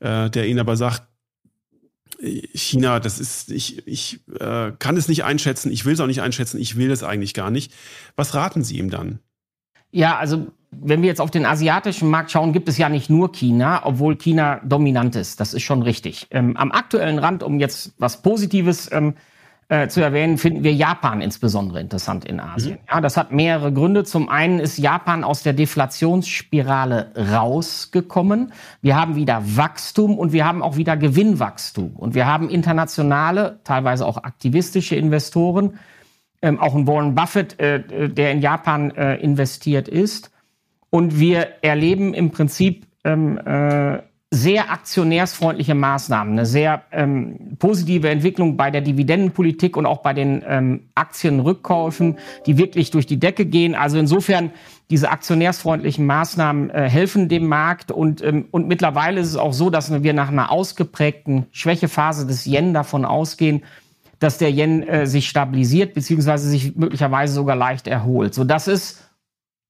[0.00, 1.02] äh, der Ihnen aber sagt,
[2.54, 6.22] China, das ist, ich, ich äh, kann es nicht einschätzen, ich will es auch nicht
[6.22, 7.72] einschätzen, ich will es eigentlich gar nicht.
[8.16, 9.18] Was raten Sie ihm dann?
[9.90, 10.52] Ja, also
[10.82, 14.16] wenn wir jetzt auf den asiatischen Markt schauen, gibt es ja nicht nur China, obwohl
[14.16, 15.40] China dominant ist.
[15.40, 16.26] Das ist schon richtig.
[16.30, 19.14] Ähm, am aktuellen Rand, um jetzt was Positives ähm,
[19.68, 22.74] äh, zu erwähnen, finden wir Japan insbesondere interessant in Asien.
[22.74, 22.88] Mhm.
[22.90, 24.04] Ja, das hat mehrere Gründe.
[24.04, 28.52] Zum einen ist Japan aus der Deflationsspirale rausgekommen.
[28.82, 31.96] Wir haben wieder Wachstum und wir haben auch wieder Gewinnwachstum.
[31.96, 35.78] Und wir haben internationale, teilweise auch aktivistische Investoren,
[36.42, 40.30] ähm, auch ein Warren Buffett, äh, äh der in Japan äh, investiert ist.
[40.94, 43.98] Und wir erleben im Prinzip ähm, äh,
[44.30, 50.44] sehr aktionärsfreundliche Maßnahmen, eine sehr ähm, positive Entwicklung bei der Dividendenpolitik und auch bei den
[50.46, 53.74] ähm, Aktienrückkäufen, die wirklich durch die Decke gehen.
[53.74, 54.52] Also insofern
[54.88, 59.70] diese aktionärsfreundlichen Maßnahmen äh, helfen dem Markt und, ähm, und mittlerweile ist es auch so,
[59.70, 63.64] dass wir nach einer ausgeprägten Schwächephase des Yen davon ausgehen,
[64.20, 68.32] dass der Yen äh, sich stabilisiert beziehungsweise sich möglicherweise sogar leicht erholt.
[68.32, 69.00] So, das ist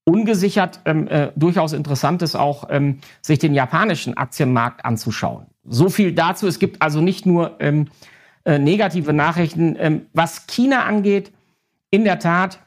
[0.05, 5.47] ungesichert ähm, äh, durchaus interessant ist, auch ähm, sich den japanischen Aktienmarkt anzuschauen.
[5.65, 6.47] So viel dazu.
[6.47, 7.89] Es gibt also nicht nur ähm,
[8.45, 9.77] äh, negative Nachrichten.
[9.79, 11.33] Ähm, was China angeht,
[11.91, 12.59] in der Tat,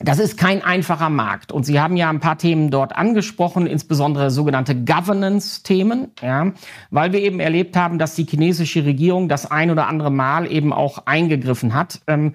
[0.00, 1.50] das ist kein einfacher Markt.
[1.50, 6.52] Und Sie haben ja ein paar Themen dort angesprochen, insbesondere sogenannte Governance-Themen, ja,
[6.90, 10.72] weil wir eben erlebt haben, dass die chinesische Regierung das ein oder andere Mal eben
[10.72, 12.00] auch eingegriffen hat.
[12.06, 12.34] Ähm,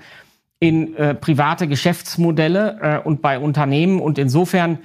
[0.64, 3.99] in äh, private Geschäftsmodelle äh, und bei Unternehmen.
[3.99, 4.80] Und insofern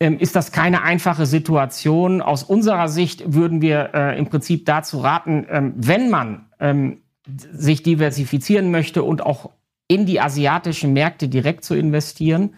[0.00, 2.20] ähm, ist das keine einfache Situation.
[2.20, 7.84] Aus unserer Sicht würden wir äh, im Prinzip dazu raten, ähm, wenn man ähm, sich
[7.84, 9.50] diversifizieren möchte und auch
[9.86, 12.54] in die asiatischen Märkte direkt zu investieren,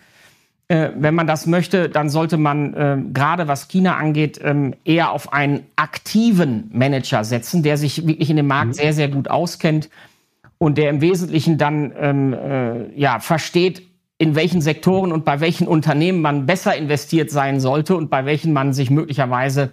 [0.68, 5.10] äh, wenn man das möchte, dann sollte man äh, gerade was China angeht ähm, eher
[5.10, 8.72] auf einen aktiven Manager setzen, der sich wirklich in dem Markt mhm.
[8.72, 9.90] sehr, sehr gut auskennt
[10.64, 13.82] und der im Wesentlichen dann ähm, äh, ja, versteht,
[14.16, 18.54] in welchen Sektoren und bei welchen Unternehmen man besser investiert sein sollte und bei welchen
[18.54, 19.72] man sich möglicherweise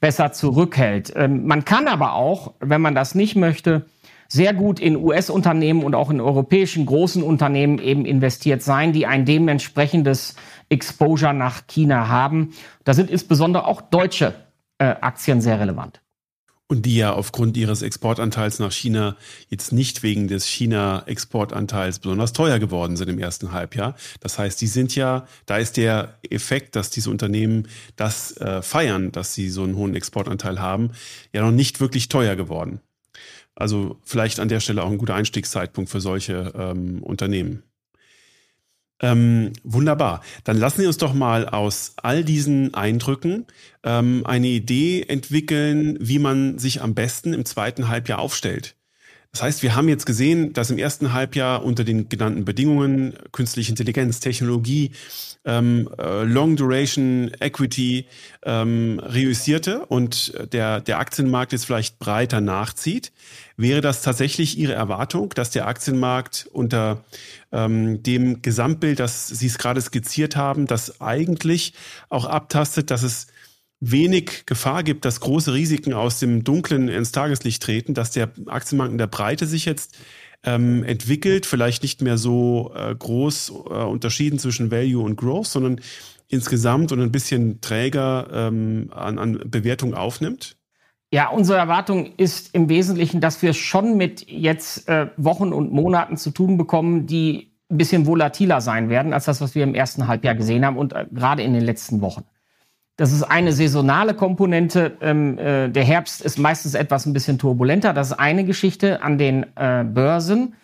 [0.00, 1.12] besser zurückhält.
[1.14, 3.86] Ähm, man kann aber auch, wenn man das nicht möchte,
[4.26, 9.24] sehr gut in US-Unternehmen und auch in europäischen großen Unternehmen eben investiert sein, die ein
[9.24, 10.34] dementsprechendes
[10.68, 12.54] Exposure nach China haben.
[12.82, 14.34] Da sind insbesondere auch deutsche
[14.78, 16.00] äh, Aktien sehr relevant.
[16.66, 19.16] Und die ja aufgrund ihres Exportanteils nach China
[19.48, 23.96] jetzt nicht wegen des China-Exportanteils besonders teuer geworden sind im ersten Halbjahr.
[24.20, 29.12] Das heißt, die sind ja, da ist der Effekt, dass diese Unternehmen das äh, feiern,
[29.12, 30.92] dass sie so einen hohen Exportanteil haben,
[31.34, 32.80] ja noch nicht wirklich teuer geworden.
[33.54, 37.62] Also vielleicht an der Stelle auch ein guter Einstiegszeitpunkt für solche ähm, Unternehmen.
[39.04, 40.22] Ähm, wunderbar.
[40.44, 43.44] Dann lassen Sie uns doch mal aus all diesen Eindrücken
[43.82, 48.76] ähm, eine Idee entwickeln, wie man sich am besten im zweiten Halbjahr aufstellt.
[49.30, 53.70] Das heißt, wir haben jetzt gesehen, dass im ersten Halbjahr unter den genannten Bedingungen künstliche
[53.70, 54.92] Intelligenz, Technologie,
[55.44, 58.06] ähm, äh, Long Duration Equity
[58.44, 63.12] ähm, reüssierte und der, der Aktienmarkt jetzt vielleicht breiter nachzieht.
[63.56, 67.04] Wäre das tatsächlich Ihre Erwartung, dass der Aktienmarkt unter
[67.54, 71.74] ähm, dem Gesamtbild, das Sie es gerade skizziert haben, das eigentlich
[72.08, 73.28] auch abtastet, dass es
[73.80, 78.92] wenig Gefahr gibt, dass große Risiken aus dem Dunklen ins Tageslicht treten, dass der Aktienmarkt
[78.92, 79.96] in der Breite sich jetzt
[80.42, 85.80] ähm, entwickelt, vielleicht nicht mehr so äh, groß äh, unterschieden zwischen Value und Growth, sondern
[86.28, 90.56] insgesamt und ein bisschen träger ähm, an, an Bewertung aufnimmt?
[91.14, 96.16] Ja, unsere Erwartung ist im Wesentlichen, dass wir schon mit jetzt äh, Wochen und Monaten
[96.16, 100.08] zu tun bekommen, die ein bisschen volatiler sein werden als das, was wir im ersten
[100.08, 102.24] Halbjahr gesehen haben und äh, gerade in den letzten Wochen.
[102.96, 104.96] Das ist eine saisonale Komponente.
[105.00, 107.92] Ähm, äh, der Herbst ist meistens etwas ein bisschen turbulenter.
[107.92, 110.54] Das ist eine Geschichte an den äh, Börsen.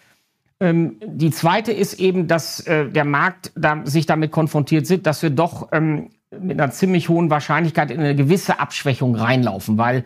[0.59, 5.23] Ähm, die zweite ist eben, dass äh, der Markt da, sich damit konfrontiert sieht, dass
[5.23, 10.05] wir doch ähm, mit einer ziemlich hohen Wahrscheinlichkeit in eine gewisse Abschwächung reinlaufen, weil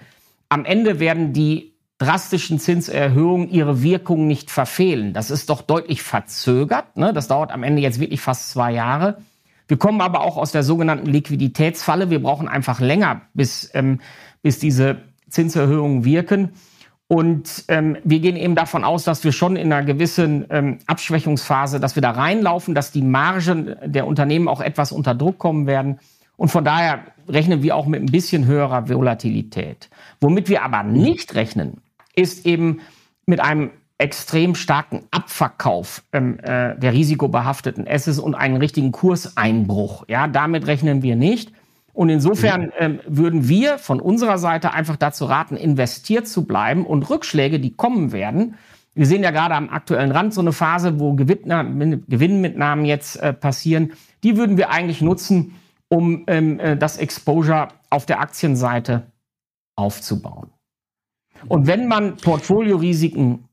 [0.49, 5.13] am Ende werden die drastischen Zinserhöhungen ihre Wirkung nicht verfehlen.
[5.13, 6.97] Das ist doch deutlich verzögert.
[6.97, 7.13] Ne?
[7.13, 9.19] Das dauert am Ende jetzt wirklich fast zwei Jahre.
[9.69, 12.11] Wir kommen aber auch aus der sogenannten Liquiditätsfalle.
[12.11, 14.01] Wir brauchen einfach länger, bis, ähm,
[14.43, 14.99] bis diese
[15.31, 16.51] Zinserhöhungen wirken.
[17.07, 21.79] Und ähm, wir gehen eben davon aus, dass wir schon in einer gewissen ähm, Abschwächungsphase,
[21.79, 26.01] dass wir da reinlaufen, dass die Margen der Unternehmen auch etwas unter Druck kommen werden.
[26.37, 29.89] Und von daher rechnen wir auch mit ein bisschen höherer Volatilität.
[30.21, 31.79] Womit wir aber nicht rechnen,
[32.15, 32.81] ist eben
[33.27, 40.05] mit einem extrem starken Abverkauf ähm, äh, der risikobehafteten Assets und einen richtigen Kurseinbruch.
[40.09, 41.53] Ja, damit rechnen wir nicht.
[41.93, 47.09] Und insofern ähm, würden wir von unserer Seite einfach dazu raten, investiert zu bleiben und
[47.09, 48.57] Rückschläge, die kommen werden.
[48.95, 53.93] Wir sehen ja gerade am aktuellen Rand so eine Phase, wo Gewinnmitnahmen jetzt äh, passieren.
[54.25, 55.55] Die würden wir eigentlich nutzen,
[55.95, 59.13] um ähm, äh, das Exposure auf der Aktienseite
[59.77, 60.51] aufzubauen.
[61.47, 63.49] Und wenn man Portfoliorisiken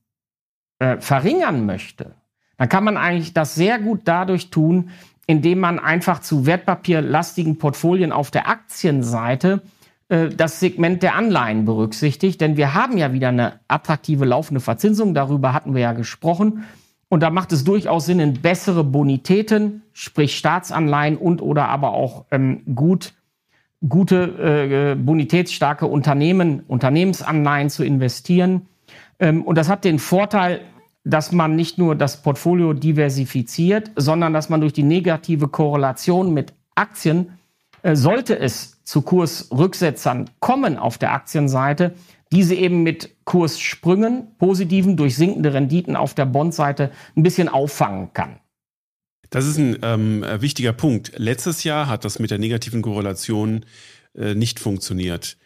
[0.79, 2.15] äh, verringern möchte,
[2.57, 4.89] dann kann man eigentlich das sehr gut dadurch tun,
[5.27, 9.61] indem man einfach zu wertpapierlastigen Portfolien auf der Aktienseite
[10.09, 12.41] äh, das Segment der Anleihen berücksichtigt.
[12.41, 16.63] Denn wir haben ja wieder eine attraktive laufende Verzinsung, darüber hatten wir ja gesprochen.
[17.11, 22.23] Und da macht es durchaus Sinn, in bessere Bonitäten, sprich Staatsanleihen und oder aber auch
[22.31, 23.13] ähm, gut,
[23.85, 28.67] gute, äh, bonitätsstarke Unternehmen, Unternehmensanleihen zu investieren.
[29.19, 30.61] Ähm, und das hat den Vorteil,
[31.03, 36.53] dass man nicht nur das Portfolio diversifiziert, sondern dass man durch die negative Korrelation mit
[36.75, 37.37] Aktien,
[37.81, 41.93] äh, sollte es zu Kursrücksetzern kommen auf der Aktienseite,
[42.31, 48.39] diese eben mit Kurssprüngen, positiven durch sinkende Renditen auf der Bondseite ein bisschen auffangen kann.
[49.29, 51.13] Das ist ein ähm, wichtiger Punkt.
[51.15, 53.65] Letztes Jahr hat das mit der negativen Korrelation
[54.13, 55.37] äh, nicht funktioniert.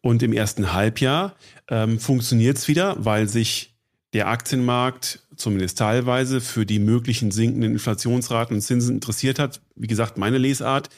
[0.00, 1.34] Und im ersten Halbjahr
[1.68, 3.74] ähm, funktioniert es wieder, weil sich
[4.12, 9.60] der Aktienmarkt zumindest teilweise für die möglichen sinkenden Inflationsraten und Zinsen interessiert hat.
[9.74, 10.90] Wie gesagt, meine Lesart.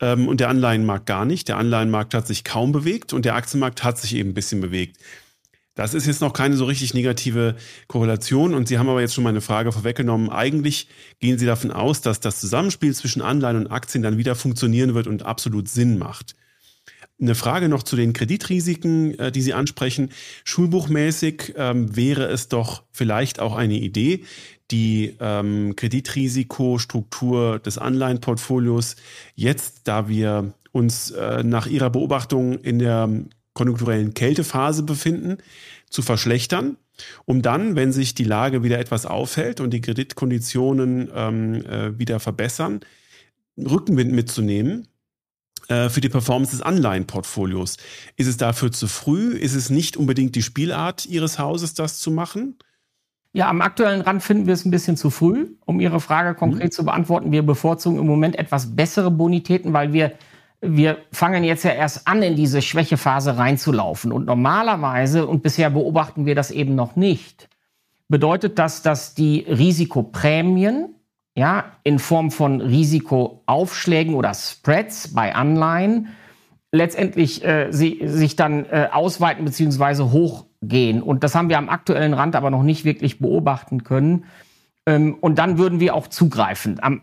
[0.00, 1.48] Ähm, und der Anleihenmarkt gar nicht.
[1.48, 4.98] Der Anleihenmarkt hat sich kaum bewegt und der Aktienmarkt hat sich eben ein bisschen bewegt.
[5.78, 7.54] Das ist jetzt noch keine so richtig negative
[7.86, 10.28] Korrelation und Sie haben aber jetzt schon meine Frage vorweggenommen.
[10.28, 10.88] Eigentlich
[11.20, 15.06] gehen Sie davon aus, dass das Zusammenspiel zwischen Anleihen und Aktien dann wieder funktionieren wird
[15.06, 16.34] und absolut Sinn macht.
[17.20, 20.10] Eine Frage noch zu den Kreditrisiken, äh, die Sie ansprechen.
[20.42, 24.24] Schulbuchmäßig ähm, wäre es doch vielleicht auch eine Idee,
[24.70, 28.96] die ähm, Kreditrisikostruktur des Anleihenportfolios
[29.34, 33.08] jetzt, da wir uns äh, nach Ihrer Beobachtung in der
[33.54, 35.38] konjunkturellen Kältephase befinden,
[35.90, 36.76] zu verschlechtern,
[37.24, 42.20] um dann, wenn sich die Lage wieder etwas aufhält und die Kreditkonditionen ähm, äh, wieder
[42.20, 42.80] verbessern,
[43.56, 44.86] Rückenwind mitzunehmen
[45.68, 47.78] äh, für die Performance des Anleihenportfolios.
[48.16, 49.32] Ist es dafür zu früh?
[49.32, 52.56] Ist es nicht unbedingt die Spielart Ihres Hauses, das zu machen?
[53.32, 56.66] Ja, am aktuellen Rand finden wir es ein bisschen zu früh, um Ihre Frage konkret
[56.66, 56.72] mhm.
[56.72, 57.30] zu beantworten.
[57.30, 60.12] Wir bevorzugen im Moment etwas bessere Bonitäten, weil wir,
[60.60, 64.12] wir fangen jetzt ja erst an, in diese Schwächephase reinzulaufen.
[64.12, 67.48] Und normalerweise, und bisher beobachten wir das eben noch nicht,
[68.08, 70.94] bedeutet das, dass die Risikoprämien
[71.36, 76.08] ja, in Form von Risikoaufschlägen oder Spreads bei Anleihen
[76.72, 80.04] letztendlich äh, sie, sich dann äh, ausweiten bzw.
[80.04, 81.02] hochgehen.
[81.02, 84.24] Und das haben wir am aktuellen Rand aber noch nicht wirklich beobachten können.
[84.86, 86.78] Ähm, und dann würden wir auch zugreifen.
[86.82, 87.00] Am,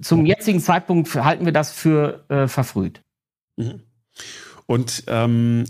[0.00, 3.02] zum jetzigen Zeitpunkt halten wir das für äh, verfrüht.
[3.56, 3.80] Mhm.
[4.66, 5.64] Und ähm,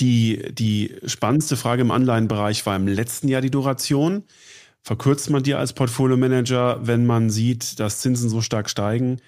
[0.00, 4.24] die, die spannendste Frage im Anleihenbereich war im letzten Jahr die Duration.
[4.82, 9.20] Verkürzt man die als Portfolio-Manager, wenn man sieht, dass Zinsen so stark steigen?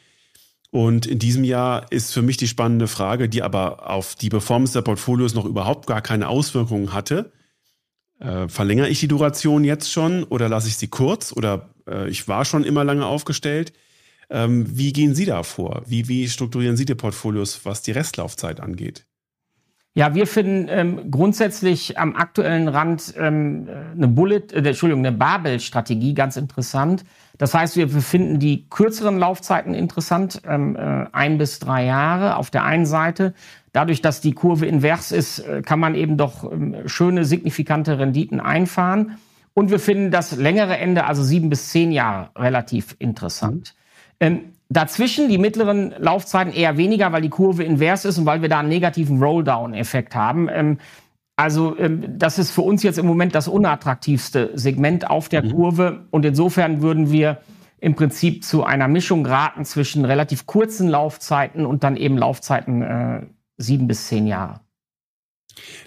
[0.71, 4.73] Und in diesem Jahr ist für mich die spannende Frage, die aber auf die Performance
[4.73, 7.33] der Portfolios noch überhaupt gar keine Auswirkungen hatte.
[8.19, 12.29] Äh, verlängere ich die Duration jetzt schon oder lasse ich sie kurz oder äh, ich
[12.29, 13.73] war schon immer lange aufgestellt?
[14.31, 15.83] Ähm, wie gehen Sie da vor?
[15.87, 19.07] Wie, wie strukturieren Sie die Portfolios, was die Restlaufzeit angeht?
[19.97, 23.67] Ja, wir finden ähm, grundsätzlich am aktuellen Rand ähm,
[23.97, 27.07] eine Bullet, äh, Entschuldigung, eine Babel-Strategie ganz interessant.
[27.39, 32.51] Das heißt, wir finden die kürzeren Laufzeiten interessant, ähm, äh, ein bis drei Jahre auf
[32.51, 33.33] der einen Seite.
[33.73, 38.39] Dadurch, dass die Kurve invers ist, äh, kann man eben doch ähm, schöne, signifikante Renditen
[38.39, 39.17] einfahren.
[39.55, 43.75] Und wir finden das längere Ende, also sieben bis zehn Jahre, relativ interessant.
[44.21, 48.49] Ähm, Dazwischen die mittleren Laufzeiten eher weniger, weil die Kurve invers ist und weil wir
[48.49, 50.49] da einen negativen Rolldown-Effekt haben.
[50.51, 50.79] Ähm,
[51.37, 55.53] also ähm, das ist für uns jetzt im Moment das unattraktivste Segment auf der mhm.
[55.53, 57.41] Kurve und insofern würden wir
[57.79, 63.27] im Prinzip zu einer Mischung raten zwischen relativ kurzen Laufzeiten und dann eben Laufzeiten äh,
[63.59, 64.61] sieben bis zehn Jahre.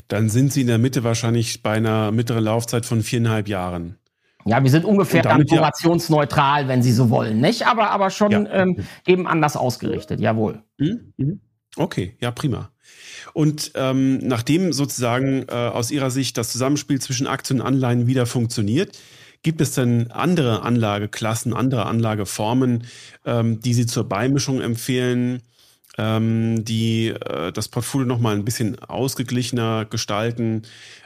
[0.07, 3.98] Dann sind Sie in der Mitte wahrscheinlich bei einer mittleren Laufzeit von viereinhalb Jahren.
[4.45, 7.67] Ja, wir sind ungefähr dann formationsneutral, wenn Sie so wollen, nicht?
[7.67, 8.45] Aber, aber schon ja.
[8.51, 10.63] ähm, eben anders ausgerichtet, jawohl.
[10.77, 11.41] Mhm, mhm.
[11.75, 12.71] Okay, ja, prima.
[13.33, 18.25] Und ähm, nachdem sozusagen äh, aus Ihrer Sicht das Zusammenspiel zwischen Aktien und Anleihen wieder
[18.25, 18.97] funktioniert,
[19.43, 22.85] gibt es denn andere Anlageklassen, andere Anlageformen,
[23.25, 25.41] ähm, die Sie zur Beimischung empfehlen?
[25.99, 30.61] Ähm, die äh, das Portfolio noch mal ein bisschen ausgeglichener gestalten.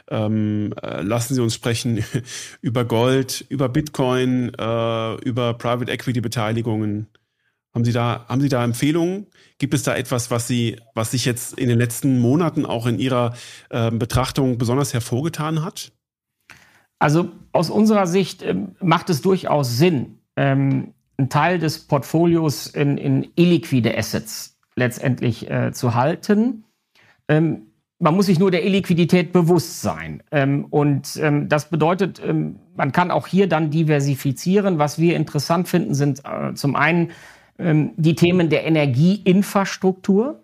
[0.08, 2.04] Ähm, äh, lassen Sie uns sprechen
[2.60, 7.08] über Gold, über Bitcoin, äh, über Private Equity Beteiligungen.
[7.74, 9.26] Haben Sie da, haben Sie da Empfehlungen?
[9.58, 13.00] Gibt es da etwas, was Sie, was sich jetzt in den letzten Monaten auch in
[13.00, 13.34] Ihrer
[13.70, 15.90] äh, Betrachtung besonders hervorgetan hat?
[17.00, 22.96] Also aus unserer Sicht äh, macht es durchaus Sinn, ähm, einen Teil des Portfolios in,
[22.96, 26.64] in illiquide Assets letztendlich äh, zu halten.
[27.28, 27.66] Ähm,
[27.98, 30.22] man muss sich nur der Illiquidität bewusst sein.
[30.30, 34.78] Ähm, und ähm, das bedeutet, ähm, man kann auch hier dann diversifizieren.
[34.78, 37.12] Was wir interessant finden, sind äh, zum einen
[37.58, 40.42] ähm, die Themen der Energieinfrastruktur.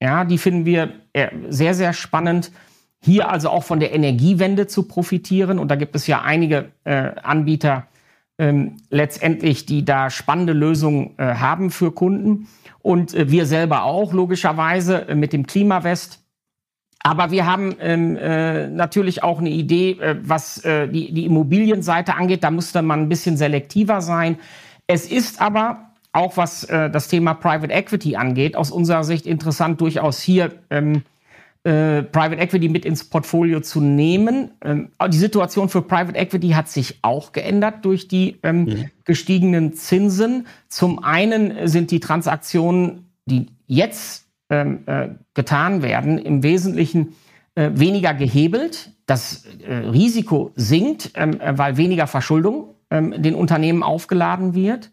[0.00, 2.52] Ja, die finden wir äh, sehr, sehr spannend.
[3.00, 5.58] Hier also auch von der Energiewende zu profitieren.
[5.58, 7.86] Und da gibt es ja einige äh, Anbieter
[8.38, 12.48] ähm, letztendlich, die da spannende Lösungen äh, haben für Kunden.
[12.80, 16.20] Und äh, wir selber auch, logischerweise, äh, mit dem Klimawest.
[17.04, 22.14] Aber wir haben ähm, äh, natürlich auch eine Idee, äh, was äh, die, die Immobilienseite
[22.14, 22.44] angeht.
[22.44, 24.38] Da müsste man ein bisschen selektiver sein.
[24.86, 29.80] Es ist aber auch was äh, das Thema Private Equity angeht, aus unserer Sicht interessant,
[29.80, 31.02] durchaus hier ähm,
[31.64, 34.50] äh, Private Equity mit ins Portfolio zu nehmen.
[34.64, 38.90] Ähm, die Situation für Private Equity hat sich auch geändert durch die ähm, mhm.
[39.04, 40.46] gestiegenen Zinsen.
[40.68, 47.14] Zum einen sind die Transaktionen, die jetzt ähm, äh, getan werden, im Wesentlichen
[47.54, 48.90] äh, weniger gehebelt.
[49.06, 54.90] Das äh, Risiko sinkt, ähm, äh, weil weniger Verschuldung ähm, den Unternehmen aufgeladen wird.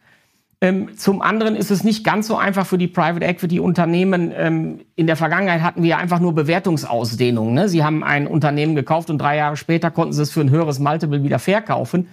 [0.62, 4.34] Ähm, zum anderen ist es nicht ganz so einfach für die Private Equity Unternehmen.
[4.36, 7.54] Ähm, in der Vergangenheit hatten wir einfach nur Bewertungsausdehnungen.
[7.54, 7.70] Ne?
[7.70, 10.80] Sie haben ein Unternehmen gekauft und drei Jahre später konnten sie es für ein höheres
[10.80, 12.10] Multiple wieder verkaufen.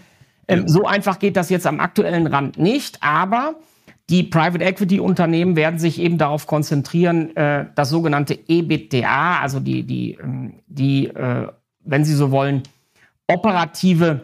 [0.46, 0.68] Ähm, ja.
[0.68, 3.56] So einfach geht das jetzt am aktuellen Rand nicht, aber
[4.08, 9.82] die Private Equity Unternehmen werden sich eben darauf konzentrieren, äh, das sogenannte EBITDA, also die,
[9.82, 11.48] die, ähm, die äh,
[11.80, 12.62] wenn Sie so wollen,
[13.26, 14.20] operative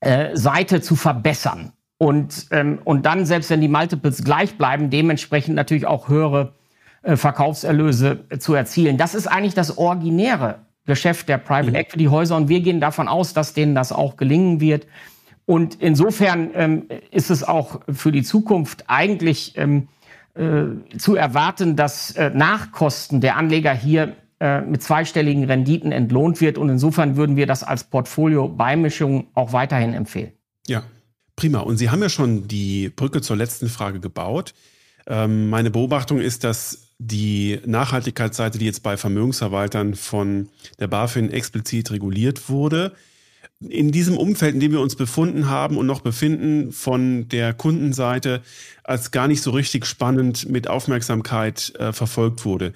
[0.00, 1.72] äh, Seite zu verbessern.
[2.00, 6.54] Und, ähm, und dann, selbst wenn die Multiples gleich bleiben, dementsprechend natürlich auch höhere
[7.02, 8.96] äh, Verkaufserlöse äh, zu erzielen.
[8.96, 11.74] Das ist eigentlich das originäre Geschäft der Private mhm.
[11.74, 14.86] Equity Häuser und wir gehen davon aus, dass denen das auch gelingen wird.
[15.44, 19.88] Und insofern ähm, ist es auch für die Zukunft eigentlich ähm,
[20.32, 26.56] äh, zu erwarten, dass äh, Nachkosten der Anleger hier äh, mit zweistelligen Renditen entlohnt wird.
[26.56, 30.32] Und insofern würden wir das als Portfolio-Beimischung auch weiterhin empfehlen.
[30.66, 30.82] Ja,
[31.40, 31.60] Prima.
[31.60, 34.52] Und Sie haben ja schon die Brücke zur letzten Frage gebaut.
[35.06, 41.92] Ähm, meine Beobachtung ist, dass die Nachhaltigkeitsseite, die jetzt bei Vermögensverwaltern von der BaFin explizit
[41.92, 42.92] reguliert wurde,
[43.66, 48.42] in diesem Umfeld, in dem wir uns befunden haben und noch befinden, von der Kundenseite
[48.84, 52.74] als gar nicht so richtig spannend mit Aufmerksamkeit äh, verfolgt wurde.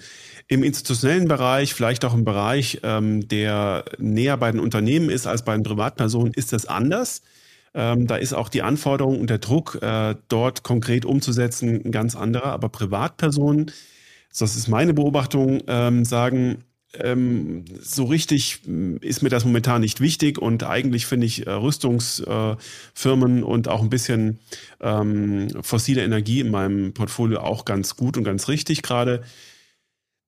[0.48, 5.44] Im institutionellen Bereich, vielleicht auch im Bereich, ähm, der näher bei den Unternehmen ist als
[5.44, 7.20] bei den Privatpersonen, ist das anders.
[7.74, 12.14] Ähm, da ist auch die Anforderung und der Druck, äh, dort konkret umzusetzen, ein ganz
[12.14, 12.52] anderer.
[12.52, 13.72] Aber Privatpersonen,
[14.38, 16.64] das ist meine Beobachtung, ähm, sagen,
[17.00, 21.50] ähm, so richtig mm, ist mir das momentan nicht wichtig und eigentlich finde ich äh,
[21.50, 24.38] Rüstungsfirmen äh, und auch ein bisschen
[24.80, 29.22] ähm, fossile Energie in meinem Portfolio auch ganz gut und ganz richtig gerade.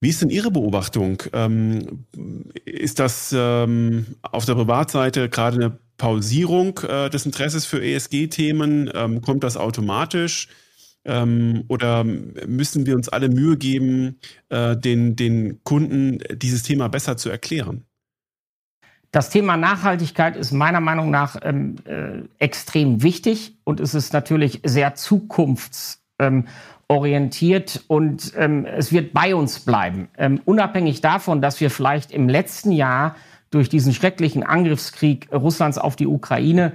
[0.00, 1.22] Wie ist denn Ihre Beobachtung?
[1.32, 2.04] Ähm,
[2.64, 8.90] ist das ähm, auf der Privatseite gerade eine Pausierung äh, des Interesses für ESG-Themen?
[8.94, 10.48] Ähm, kommt das automatisch?
[11.04, 14.18] Ähm, oder müssen wir uns alle Mühe geben,
[14.48, 17.84] äh, den, den Kunden dieses Thema besser zu erklären?
[19.12, 24.60] Das Thema Nachhaltigkeit ist meiner Meinung nach ähm, äh, extrem wichtig und es ist natürlich
[24.64, 30.08] sehr zukunftsorientiert und ähm, es wird bei uns bleiben.
[30.18, 33.16] Ähm, unabhängig davon, dass wir vielleicht im letzten Jahr
[33.50, 36.72] durch diesen schrecklichen Angriffskrieg Russlands auf die Ukraine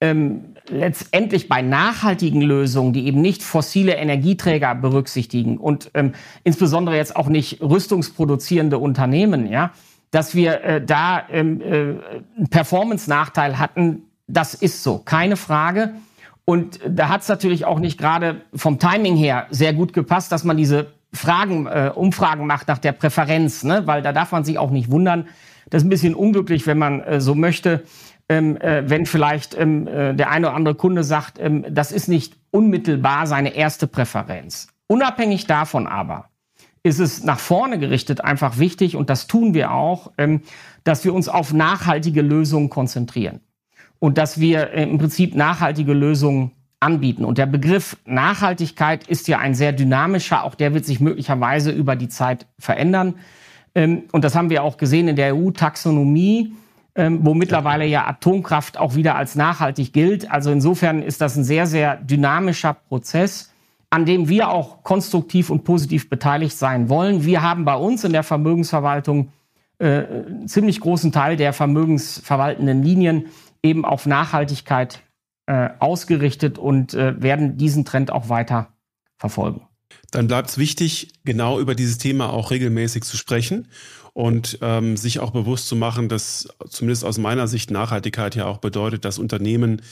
[0.00, 6.12] ähm, letztendlich bei nachhaltigen Lösungen, die eben nicht fossile Energieträger berücksichtigen und ähm,
[6.44, 9.72] insbesondere jetzt auch nicht rüstungsproduzierende Unternehmen, ja,
[10.10, 11.64] dass wir äh, da ähm, äh,
[12.36, 15.94] einen Performance-Nachteil hatten, das ist so, keine Frage.
[16.44, 20.44] Und da hat es natürlich auch nicht gerade vom Timing her sehr gut gepasst, dass
[20.44, 23.86] man diese Fragen, äh, Umfragen macht nach der Präferenz, ne?
[23.86, 25.26] weil da darf man sich auch nicht wundern,
[25.70, 27.82] das ist ein bisschen unglücklich, wenn man äh, so möchte,
[28.28, 32.08] ähm, äh, wenn vielleicht ähm, äh, der eine oder andere Kunde sagt, ähm, das ist
[32.08, 34.68] nicht unmittelbar seine erste Präferenz.
[34.86, 36.28] Unabhängig davon aber
[36.82, 40.42] ist es nach vorne gerichtet einfach wichtig, und das tun wir auch, ähm,
[40.84, 43.40] dass wir uns auf nachhaltige Lösungen konzentrieren
[43.98, 47.24] und dass wir äh, im Prinzip nachhaltige Lösungen anbieten.
[47.24, 51.96] Und der Begriff Nachhaltigkeit ist ja ein sehr dynamischer, auch der wird sich möglicherweise über
[51.96, 53.14] die Zeit verändern.
[53.78, 56.52] Ähm, und das haben wir auch gesehen in der EU-Taxonomie,
[56.96, 60.28] ähm, wo mittlerweile ja Atomkraft auch wieder als nachhaltig gilt.
[60.28, 63.54] Also insofern ist das ein sehr, sehr dynamischer Prozess,
[63.88, 67.24] an dem wir auch konstruktiv und positiv beteiligt sein wollen.
[67.24, 69.28] Wir haben bei uns in der Vermögensverwaltung
[69.78, 73.26] äh, einen ziemlich großen Teil der vermögensverwaltenden Linien
[73.62, 75.02] eben auf Nachhaltigkeit
[75.46, 78.70] äh, ausgerichtet und äh, werden diesen Trend auch weiter
[79.18, 79.67] verfolgen.
[80.10, 83.68] Dann bleibt es wichtig, genau über dieses Thema auch regelmäßig zu sprechen
[84.14, 88.58] und ähm, sich auch bewusst zu machen, dass zumindest aus meiner Sicht Nachhaltigkeit ja auch
[88.58, 89.82] bedeutet, dass Unternehmen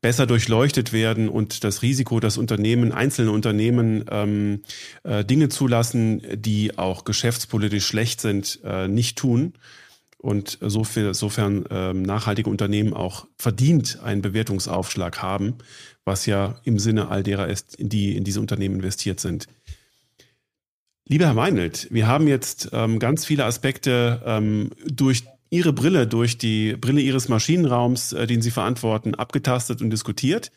[0.00, 4.62] besser durchleuchtet werden und das Risiko, dass Unternehmen, einzelne Unternehmen ähm,
[5.02, 9.54] äh, Dinge zulassen, die auch geschäftspolitisch schlecht sind, äh, nicht tun.
[10.20, 15.54] Und insofern ähm, nachhaltige Unternehmen auch verdient einen Bewertungsaufschlag haben,
[16.04, 19.46] was ja im Sinne all derer ist, die in diese Unternehmen investiert sind.
[21.06, 26.36] Lieber Herr Meinelt, wir haben jetzt ähm, ganz viele Aspekte ähm, durch Ihre Brille, durch
[26.36, 30.50] die Brille Ihres Maschinenraums, äh, den Sie verantworten, abgetastet und diskutiert.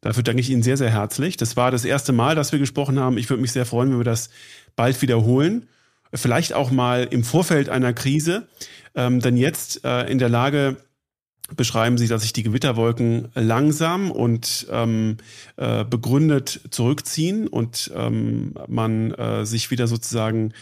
[0.00, 1.36] Dafür danke ich Ihnen sehr, sehr herzlich.
[1.36, 3.18] Das war das erste Mal, dass wir gesprochen haben.
[3.18, 4.30] Ich würde mich sehr freuen, wenn wir das
[4.76, 5.68] bald wiederholen.
[6.14, 8.46] Vielleicht auch mal im Vorfeld einer Krise.
[8.94, 10.76] Ähm, denn jetzt äh, in der Lage
[11.56, 15.18] beschreiben sie, dass sich die Gewitterwolken langsam und ähm,
[15.56, 20.52] äh, begründet zurückziehen und ähm, man äh, sich wieder sozusagen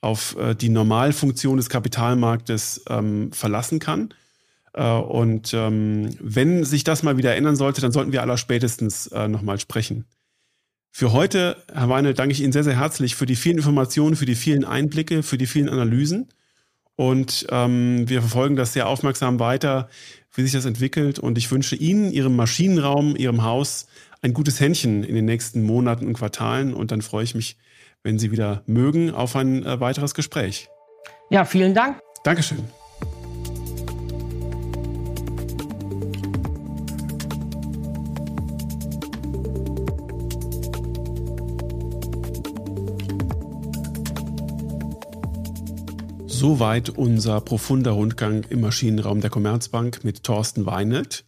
[0.00, 4.14] auf äh, die Normalfunktion des Kapitalmarktes ähm, verlassen kann.
[4.72, 9.08] Äh, und ähm, wenn sich das mal wieder ändern sollte, dann sollten wir aller spätestens
[9.08, 10.04] äh, nochmal sprechen.
[10.90, 14.26] Für heute, Herr Weine, danke ich Ihnen sehr, sehr herzlich für die vielen Informationen, für
[14.26, 16.28] die vielen Einblicke, für die vielen Analysen.
[16.98, 19.88] Und ähm, wir verfolgen das sehr aufmerksam weiter,
[20.34, 21.20] wie sich das entwickelt.
[21.20, 23.86] Und ich wünsche Ihnen, Ihrem Maschinenraum, Ihrem Haus
[24.20, 26.74] ein gutes Händchen in den nächsten Monaten und Quartalen.
[26.74, 27.56] Und dann freue ich mich,
[28.02, 30.68] wenn Sie wieder mögen, auf ein äh, weiteres Gespräch.
[31.30, 32.00] Ja, vielen Dank.
[32.24, 32.64] Dankeschön.
[46.38, 51.24] Soweit unser profunder Rundgang im Maschinenraum der Commerzbank mit Thorsten Weinelt.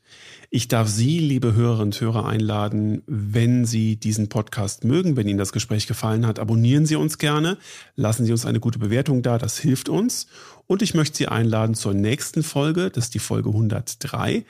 [0.51, 5.41] Ich darf Sie, liebe Hörerinnen und Hörer, einladen, wenn Sie diesen Podcast mögen, wenn Ihnen
[5.41, 7.59] das Gespräch gefallen hat, abonnieren Sie uns gerne,
[7.97, 10.28] lassen Sie uns eine gute Bewertung da, das hilft uns.
[10.69, 14.45] Und ich möchte Sie einladen zur nächsten Folge, das ist die Folge 103.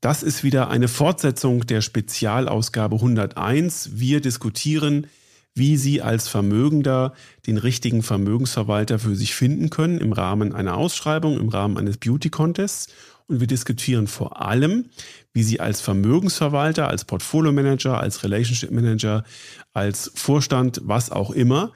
[0.00, 3.90] Das ist wieder eine Fortsetzung der Spezialausgabe 101.
[3.96, 5.08] Wir diskutieren
[5.54, 7.12] wie Sie als Vermögender
[7.46, 12.30] den richtigen Vermögensverwalter für sich finden können im Rahmen einer Ausschreibung, im Rahmen eines Beauty
[12.30, 12.88] Contests.
[13.26, 14.86] Und wir diskutieren vor allem,
[15.32, 19.24] wie Sie als Vermögensverwalter, als Portfolio Manager, als Relationship Manager,
[19.72, 21.72] als Vorstand, was auch immer,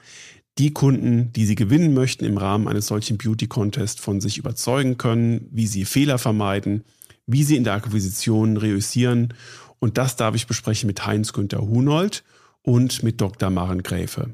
[0.57, 4.97] die Kunden, die Sie gewinnen möchten im Rahmen eines solchen Beauty Contests von sich überzeugen
[4.97, 6.83] können, wie Sie Fehler vermeiden,
[7.27, 9.33] wie Sie in der Akquisition reüssieren.
[9.79, 12.23] Und das darf ich besprechen mit Heinz-Günther Hunold
[12.65, 13.49] und mit Dr.
[13.49, 14.31] Maren Gräfe.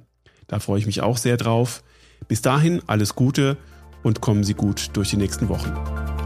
[0.48, 1.84] Da freue ich mich auch sehr drauf.
[2.28, 3.58] Bis dahin alles Gute
[4.04, 6.21] und kommen Sie gut durch die nächsten Wochen.